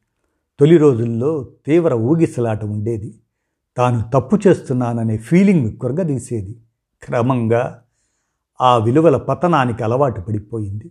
తొలి 0.61 0.77
రోజుల్లో 0.79 1.49
తీవ్ర 1.67 1.95
ఊగిసలాట 1.95 2.65
ఉండేది. 2.65 3.15
తాను 3.77 4.11
తప్పు 4.15 4.39
చేస్తున్నాననే 4.47 5.17
ఫీలింగ్ 5.17 5.77
కొరగదీసేది. 5.77 6.57
క్రమంగా 7.03 7.83
ఆ 8.61 8.79
విలువల 8.79 9.17
పతనానికి 9.17 9.85
అలవాటు 9.85 10.21
పడిపోయింది. 10.21 10.91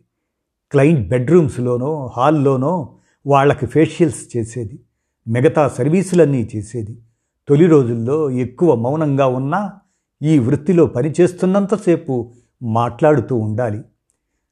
క్లయింట్ 0.72 1.10
బెడ్రూమ్స్లోనో 1.10 2.10
హాల్లోనో 2.18 2.94
వాళ్ళకి 3.26 3.66
ఫేషియల్స్ 3.66 4.38
చేసేది 4.38 4.80
మిగతా 5.28 5.68
సర్వీసులన్నీ 5.68 6.50
చేసేది. 6.56 7.02
తొలి 7.48 7.68
రోజుల్లో 7.68 8.30
ఎక్కువ 8.30 8.76
మౌనంగా 8.76 9.28
ఉన్నా 9.28 9.74
ఈ 10.22 10.40
వృత్తిలో 10.40 10.86
పనిచేస్తున్నంతసేపు 10.86 12.32
మాట్లాడుతూ 12.62 13.36
ఉండాలి. 13.36 13.82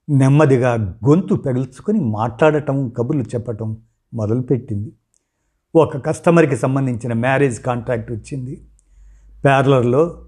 నెమ్మదిగా 0.09 0.99
గొంతు 1.07 1.35
పెగల్చుకొని 1.35 1.99
మాట్లాడటం 1.99 2.89
కబుర్లు 2.89 3.23
చెప్పటం 3.23 3.77
మొదలుపెట్టింది. 4.13 4.91
ఒక 5.75 5.97
కస్టమర్కి 6.05 6.55
సంబంధించిన 6.55 7.13
మ్యారేజ్ 7.13 7.59
కాంట్రాక్ట్ 7.59 8.11
వచ్చింది. 8.11 8.61
పార్లర్లో 9.45 10.21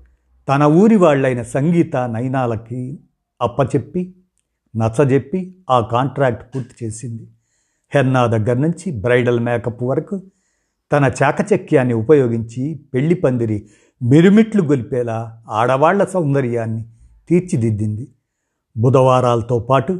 తన 0.50 0.64
ఊరి 0.64 0.96
వాళ్ళైన 0.96 1.42
సంగీత 1.42 1.96
నయనాలకి 1.98 3.00
అప్పచెప్పి 3.42 4.14
నచ్చజెప్పి 4.78 5.56
ఆ 5.70 5.80
కాంట్రాక్ట్ 5.80 6.56
పూర్తి 6.56 6.86
చేసింది. 6.86 7.28
హెన్నా 7.94 8.26
దగ్గర 8.26 8.58
నుంచి 8.58 8.92
బ్రైడల్ 8.92 9.40
మేకప్ 9.40 9.84
వరకు 9.84 10.22
తన 10.92 11.12
చాకచక్యాన్ని 11.24 11.94
ఉపయోగించి 11.94 12.80
పెళ్ళి 12.94 13.16
పందిరి 13.16 13.70
మిరుమిట్లు 14.02 14.64
గొలిపేలా 14.64 15.44
ఆడవాళ్ళ 15.50 16.04
సౌందర్యాన్ని 16.04 16.86
తీర్చిదిద్దింది. 17.30 18.08
బుధవారాలతో 18.78 19.60
పాటు 19.60 19.94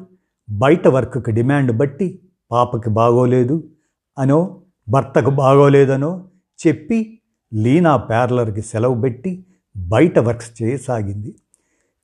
బయట 0.50 0.88
వర్క్కి 0.88 1.32
డిమాండ్ 1.32 1.72
బట్టి 1.72 2.20
పాపకి 2.52 2.90
బాగోలేదు 2.90 3.70
అనో 4.18 4.62
భర్తకు 4.90 5.30
బాగోలేదనో 5.30 6.30
చెప్పి 6.60 7.20
లీనా 7.54 7.98
పార్లర్కి 7.98 8.62
సెలవు 8.62 9.02
పెట్టి 9.02 9.46
బయట 9.78 10.20
వర్క్స్ 10.20 10.64
చేయసాగింది. 10.64 11.36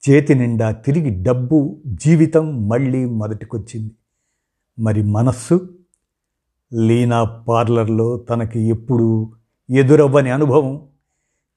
చేతి 0.09 0.35
నిండా 0.35 0.71
తిరిగి 0.71 1.23
డబ్బు 1.23 1.81
జీవితం 1.85 2.69
మళ్ళీ 2.69 3.05
మొదటికొచ్చింది. 3.05 3.91
మరి 4.79 5.03
మనస్సు? 5.03 5.69
లీనా 6.73 7.23
పార్లర్లో 7.23 8.17
తనకి 8.17 8.59
ఎప్పుడు 8.59 9.33
ఎదురవ్వని 9.69 10.29
అనుభవం 10.29 10.81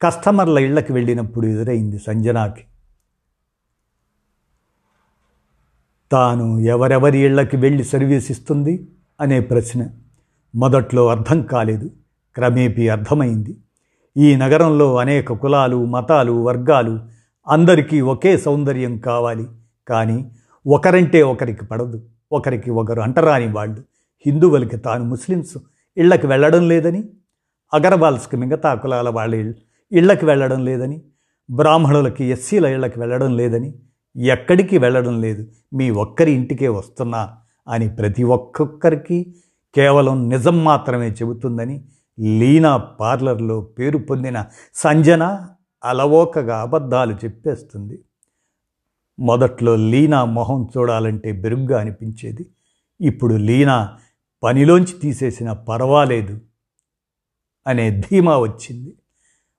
కస్టమర్ల 0.02 0.59
ఇళ్ళకు 0.59 0.92
వెళ్ళినప్పుడు 0.92 1.46
ఎదురైంది 1.46 1.98
సంజనాకి. 1.98 2.64
తాను 6.12 6.59
ఎవరెవరి 6.59 7.18
ఇళ్ళకి 7.18 7.56
వెళ్ళి 7.56 7.85
సర్వీస్ 7.85 8.30
ఇస్తుంది? 8.30 8.88
అనే 9.20 9.40
ప్రశ్న. 9.40 9.88
మొదట్లో 10.54 11.09
అర్థం 11.09 11.42
కాలేదు. 11.42 11.90
క్రమేపీ 12.35 12.88
అర్థమైంది. 12.88 13.56
ఈ 14.16 14.37
నగరంలో 14.37 14.96
అనేక 14.96 15.32
కులాలు 15.32 15.85
మతాలు 15.85 16.32
వర్గాలు 16.32 17.15
అందరికీ 17.48 18.00
ఒకే 18.00 18.37
సౌందర్యం 18.37 18.98
కావాలి. 18.98 19.46
కానీ 19.88 20.30
ఒకరంటే 20.66 21.22
ఒకరికి 21.22 21.64
పడదు. 21.64 22.04
ఒకరికి 22.32 22.70
ఒకరు 22.70 23.00
అంటరాని 23.00 23.52
వాళ్ళు. 23.52 23.82
హిందువులకి 24.26 24.76
తాను 24.76 25.04
ముస్లిమ్స్. 25.04 25.59
ఇళ్ళకు 25.96 26.26
వెళ్ళడం 26.26 26.68
లేదని. 26.68 27.04
అగర్వాల్స్కి 27.74 28.37
మిగతా 28.37 28.74
కులాల 28.74 29.09
వాళ్ళ 29.09 29.54
ఇళ్ళకు 29.92 30.26
వెళ్ళడం 30.26 30.64
లేదని. 30.64 31.02
బ్రాహ్మణులకి 31.50 32.24
ఎస్సీల 32.24 32.66
ఇళ్ళకు 32.66 33.00
వెళ్ళడం 33.00 33.37
లేదని. 33.37 33.74
ఎక్కడికి 34.16 34.78
వెళ్ళడం 34.78 35.20
లేదు. 35.20 35.46
మీ 35.74 35.90
ఒక్కరి 35.90 36.32
ఇంటికే 36.32 36.68
వస్తున్నా 36.68 37.37
అని 37.68 37.88
ప్రతి 37.88 38.22
ఒక్కొక్కరికి 38.22 39.35
కేవలం 39.74 40.28
నిజం 40.28 40.64
మాత్రమే 40.64 41.09
చెబుతుందని 41.09 41.85
లీనా 42.20 42.76
పార్లర్లో 42.76 43.61
పేరు 43.61 43.98
పొందిన 43.98 44.44
సంజన 44.74 45.48
అలవోకగా 45.87 46.61
అబద్ధాలు 46.61 47.14
చెప్పేస్తుంది. 47.14 48.03
మొదట్లో 49.18 49.77
లీనా 49.77 50.25
మొహం 50.25 50.68
చూడాలంటే 50.77 51.33
బెరుగ్గా 51.33 51.81
అనిపించేది. 51.81 52.46
ఇప్పుడు 53.01 53.35
లీనా 53.35 53.99
పనిలోంచి 54.42 54.99
తీసేసిన 55.03 55.53
పర్వాలేదు 55.53 56.40
అనే 57.66 58.01
ధీమా 58.01 58.38
వచ్చింది. 58.38 58.92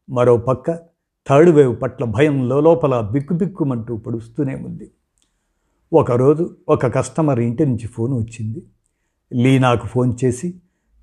మరో 0.09 0.37
పక్క 0.37 0.79
థర్డ్ 1.27 1.49
వేవ్ 1.49 1.81
పట్ల 1.81 2.05
భయం 2.05 2.49
లోపల 2.49 3.01
బిక్కుబిక్కుమంటూ 3.01 3.97
పడుస్తూనే 3.97 4.55
ఉంది. 4.55 4.91
ఒకరోజు 5.93 6.57
ఒక 6.69 6.95
కస్టమర్ 6.95 7.39
ఇంటి 7.39 7.65
నుంచి 7.65 7.87
ఫోన్ 7.87 8.13
వచ్చింది. 8.13 8.61
లీనాకు 9.33 9.87
ఫోన్ 9.87 10.13
చేసి 10.23 10.53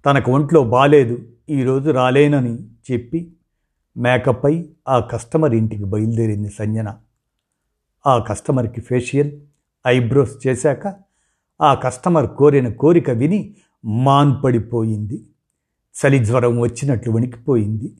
తనకు 0.06 0.32
ఒంట్లో 0.32 0.64
బాలేదు 0.64 1.18
ఈరోజు 1.50 1.90
రాలేనని 1.90 2.54
చెప్పి 2.92 3.32
మేకప్ 3.96 4.62
ఆ 4.88 4.98
కస్టమర్ 4.98 5.54
ఇంటికి 5.54 5.84
బయలుదేరింది 5.84 6.48
సంజన. 6.48 6.96
ఆ 8.06 8.18
కస్టమర్కి 8.18 8.80
ఫేషియల్ 8.80 9.30
ఐబ్రోస్ 9.86 10.46
చేశాక 10.46 10.94
ఆ 11.60 11.74
కస్టమర్ 11.74 12.26
కోరిన 12.26 12.68
కోరిక 12.68 13.10
విని 13.10 13.54
మాన్పడిపోయింది. 13.84 15.26
చలి 15.94 16.24
జ్వరం 16.24 16.60
వచ్చినట్లు 16.60 17.12
వణికిపోయింది. 17.12 17.96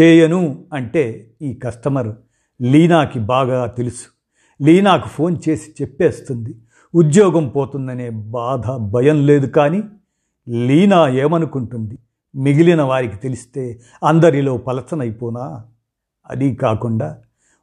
చేయను 0.00 0.64
అంటే 0.72 1.30
ఈ 1.42 1.54
కస్టమర్ 1.54 2.16
లీనాకి 2.62 3.18
బాగా 3.18 3.66
తెలుసు. 3.66 4.06
లీనాకు 4.64 5.08
ఫోన్ 5.08 5.36
చేసి 5.48 5.74
చెప్పేస్తుంది. 5.82 6.54
ఉద్యోగం 6.94 7.48
పోతుందనే 7.48 8.10
బాధ 8.10 8.70
భయం 8.70 9.26
లేదు 9.26 9.46
కానీ 9.46 9.82
లీనా 10.48 11.08
ఏమనుకుంటుంది? 11.08 11.98
మిగిలిన 12.34 12.82
వారికి 12.82 13.16
తెలిస్తే 13.16 13.80
అందరిలో 14.04 14.56
పలచనైపోనా? 14.56 15.64
అది 16.30 16.54
కాకుండా 16.54 17.18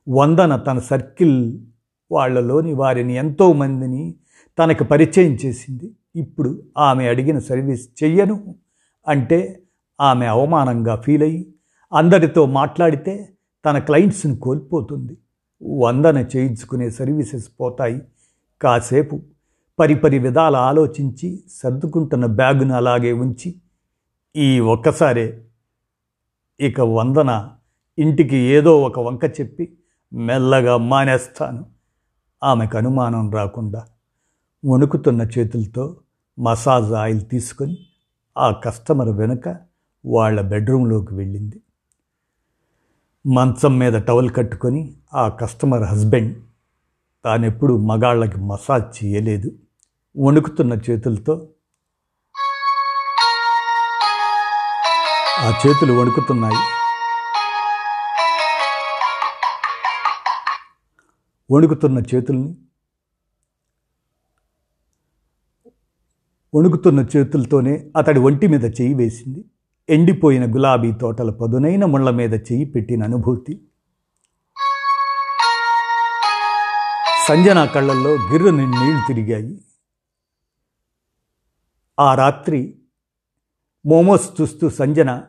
వందన 0.10 0.56
తన 0.56 0.80
సర్కిల్ 0.80 1.60
వాళ్ళలోని 2.12 2.74
వారిని 2.74 3.14
ఎంతోమందిని 3.14 4.16
తనకు 4.60 4.84
పరిచయం 4.84 5.32
చేసింది. 5.46 5.92
ఇప్పుడు 6.16 6.64
ఆమె 6.78 7.08
అడిగిన 7.08 7.40
సర్వీస్ 7.40 8.04
చెయ్యను 8.04 8.56
అంటే 9.08 9.60
ఆమె 10.02 10.26
అవమానంగా 10.26 10.96
ఫీల్ 10.96 11.24
అయ్యి 11.24 11.54
అందరితో 11.94 12.46
మాట్లాడితే 12.46 13.30
తన 13.66 13.78
క్లయింట్స్ని 13.78 14.38
కోల్పోతుంది. 14.38 15.18
వందన 15.80 16.18
చేయించుకునే 16.36 16.90
సర్వీసెస్ 16.90 17.48
పోతాయి. 17.60 18.02
కాసేపు 18.62 19.20
పరిపరి 19.80 20.20
విధాల 20.20 20.56
ఆలోచించి 20.56 21.44
సర్దుకుంటున్న 21.64 22.26
బ్యాగును 22.26 22.76
అలాగే 22.76 23.14
ఉంచి 23.14 23.56
ఈ 24.36 24.60
ఒక్కసారే 24.60 25.46
ఇక 26.60 26.82
వందన 26.82 27.50
ఇంటికి 28.00 28.38
ఏదో 28.38 28.82
ఒక 28.82 29.00
వంక 29.00 29.22
చెప్పి 29.40 29.78
మెల్లగా 30.14 30.78
మానేస్తాను. 30.78 31.66
ఆమెకు 32.44 32.78
అనుమానం 32.78 33.32
రాకుండా 33.32 33.88
వణుకుతున్న 34.66 35.22
చేతులతో 35.22 35.98
మసాజ్ 36.40 36.94
ఆయిల్ 36.94 37.22
తీసుకొని 37.26 37.78
ఆ 38.38 38.52
కస్టమర్ 38.52 39.10
వెనుక 39.10 39.58
వాళ్ళ 40.06 40.42
బెడ్రూమ్లోకి 40.42 41.16
వెళ్ళింది. 41.16 41.62
మంచం 43.26 43.80
మీద 43.80 43.94
టవల్ 43.94 44.30
కట్టుకొని 44.30 44.96
ఆ 45.14 45.30
కస్టమర్ 45.30 45.84
హస్బెండ్ 45.84 46.38
తానెప్పుడు 47.26 47.78
మగాళ్ళకి 47.78 48.38
మసాజ్ 48.38 49.06
చేయలేదు. 49.06 49.52
వణుకుతున్న 50.18 50.74
చేతులతో 50.90 51.50
ఆ 55.40 55.62
చేతులు 55.68 55.94
వణుకుతున్నాయి. 55.94 56.58
వణుకుతున్న 61.52 62.00
చేతుల్ని 62.16 62.58
వణుకుతున్న 66.56 67.00
చేతులతోనే 67.00 67.90
అతడి 67.98 68.20
ఒంటి 68.20 68.48
మీద 68.48 68.66
చేయి 68.66 68.94
వేసింది. 68.94 69.46
ఎండిపోయిన 69.90 70.56
గులాబీ 70.56 70.92
తోటల 70.92 71.32
పదునైన 71.32 71.86
ముళ్ళ 71.86 72.10
మీద 72.10 72.34
చెయ్యి 72.34 72.66
పెట్టిన 72.66 73.04
అనుభూతి. 73.04 73.68
సంజన 77.28 77.66
కళ్ళల్లో 77.66 78.12
గిర్రని 78.12 78.66
నీళ్ళు 78.66 79.08
తిరిగాయి. 79.08 79.62
ఆ 82.00 82.16
రాత్రి 82.16 82.79
మోమోస్ 83.86 84.42
చూస్తూ 84.42 84.70
సంజన 84.70 85.22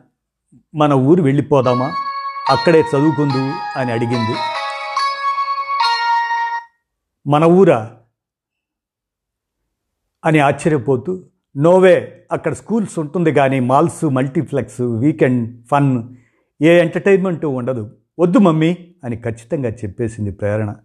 మన 0.75 0.93
ఊరు 0.93 1.21
వెళ్ళిపోదామా? 1.23 1.93
అక్కడే 2.49 2.79
చదువుకుందు 2.79 3.53
అని 3.79 3.91
అడిగింది. 3.91 4.35
మన 7.27 7.43
ఊరా? 7.43 7.91
అని 10.25 10.39
ఆశ్చర్యపోతూ 10.39 11.23
నోవే 11.57 12.25
అక్కడ 12.31 12.53
స్కూల్స్ 12.53 12.99
ఉంటుంది 12.99 13.33
కానీ 13.33 13.59
మాల్స్ 13.59 14.05
మల్టీప్లెక్స్ 14.05 14.81
వీకెండ్ 14.81 15.67
ఫన్ 15.71 16.15
ఏ 16.61 16.79
ఎంటర్టైన్మెంట్ 16.79 17.45
ఉండదు. 17.45 17.91
వద్దు 18.19 18.37
మమ్మీ 18.37 18.77
అని 19.03 19.17
ఖచ్చితంగా 19.17 19.69
చెప్పేసింది 19.69 20.31
ప్రేరణ. 20.31 20.75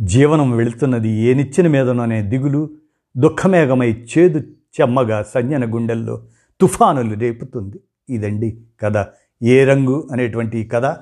జీవనం 0.00 0.50
వెళుతున్నది 0.56 1.08
ఏ 1.08 1.34
నిచ్చెన 1.34 1.68
మీదనోనే 1.68 2.22
దిగులు 2.22 2.70
దుఃఖమేఘమై 3.16 3.92
చేదు 3.92 4.38
చెమ్మగా 4.80 5.22
సంజన 5.22 5.74
గుండెల్లో 5.74 6.22
తుఫానులు 6.60 7.18
రేపుతుంది. 7.18 7.80
ఇదండి 8.10 8.60
కథ. 8.82 9.06
ఏ 9.42 9.64
రంగు 9.64 10.08
అనేటువంటి 10.12 10.64
కథ? 10.64 10.96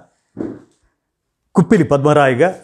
కుప్పిలి 1.55 1.85
పద్మరాయిగా 1.85 2.61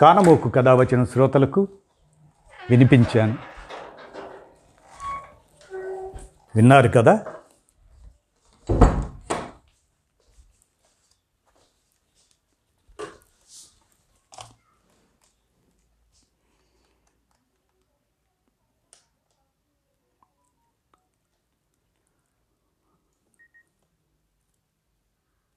కానమోకు 0.00 0.48
కథ 0.48 0.68
వచ్చిన 0.68 1.04
శ్రోతలకు 1.04 1.68
వినిపించాను. 2.70 3.36
విన్నారు 6.56 6.88
కదా? 6.88 7.24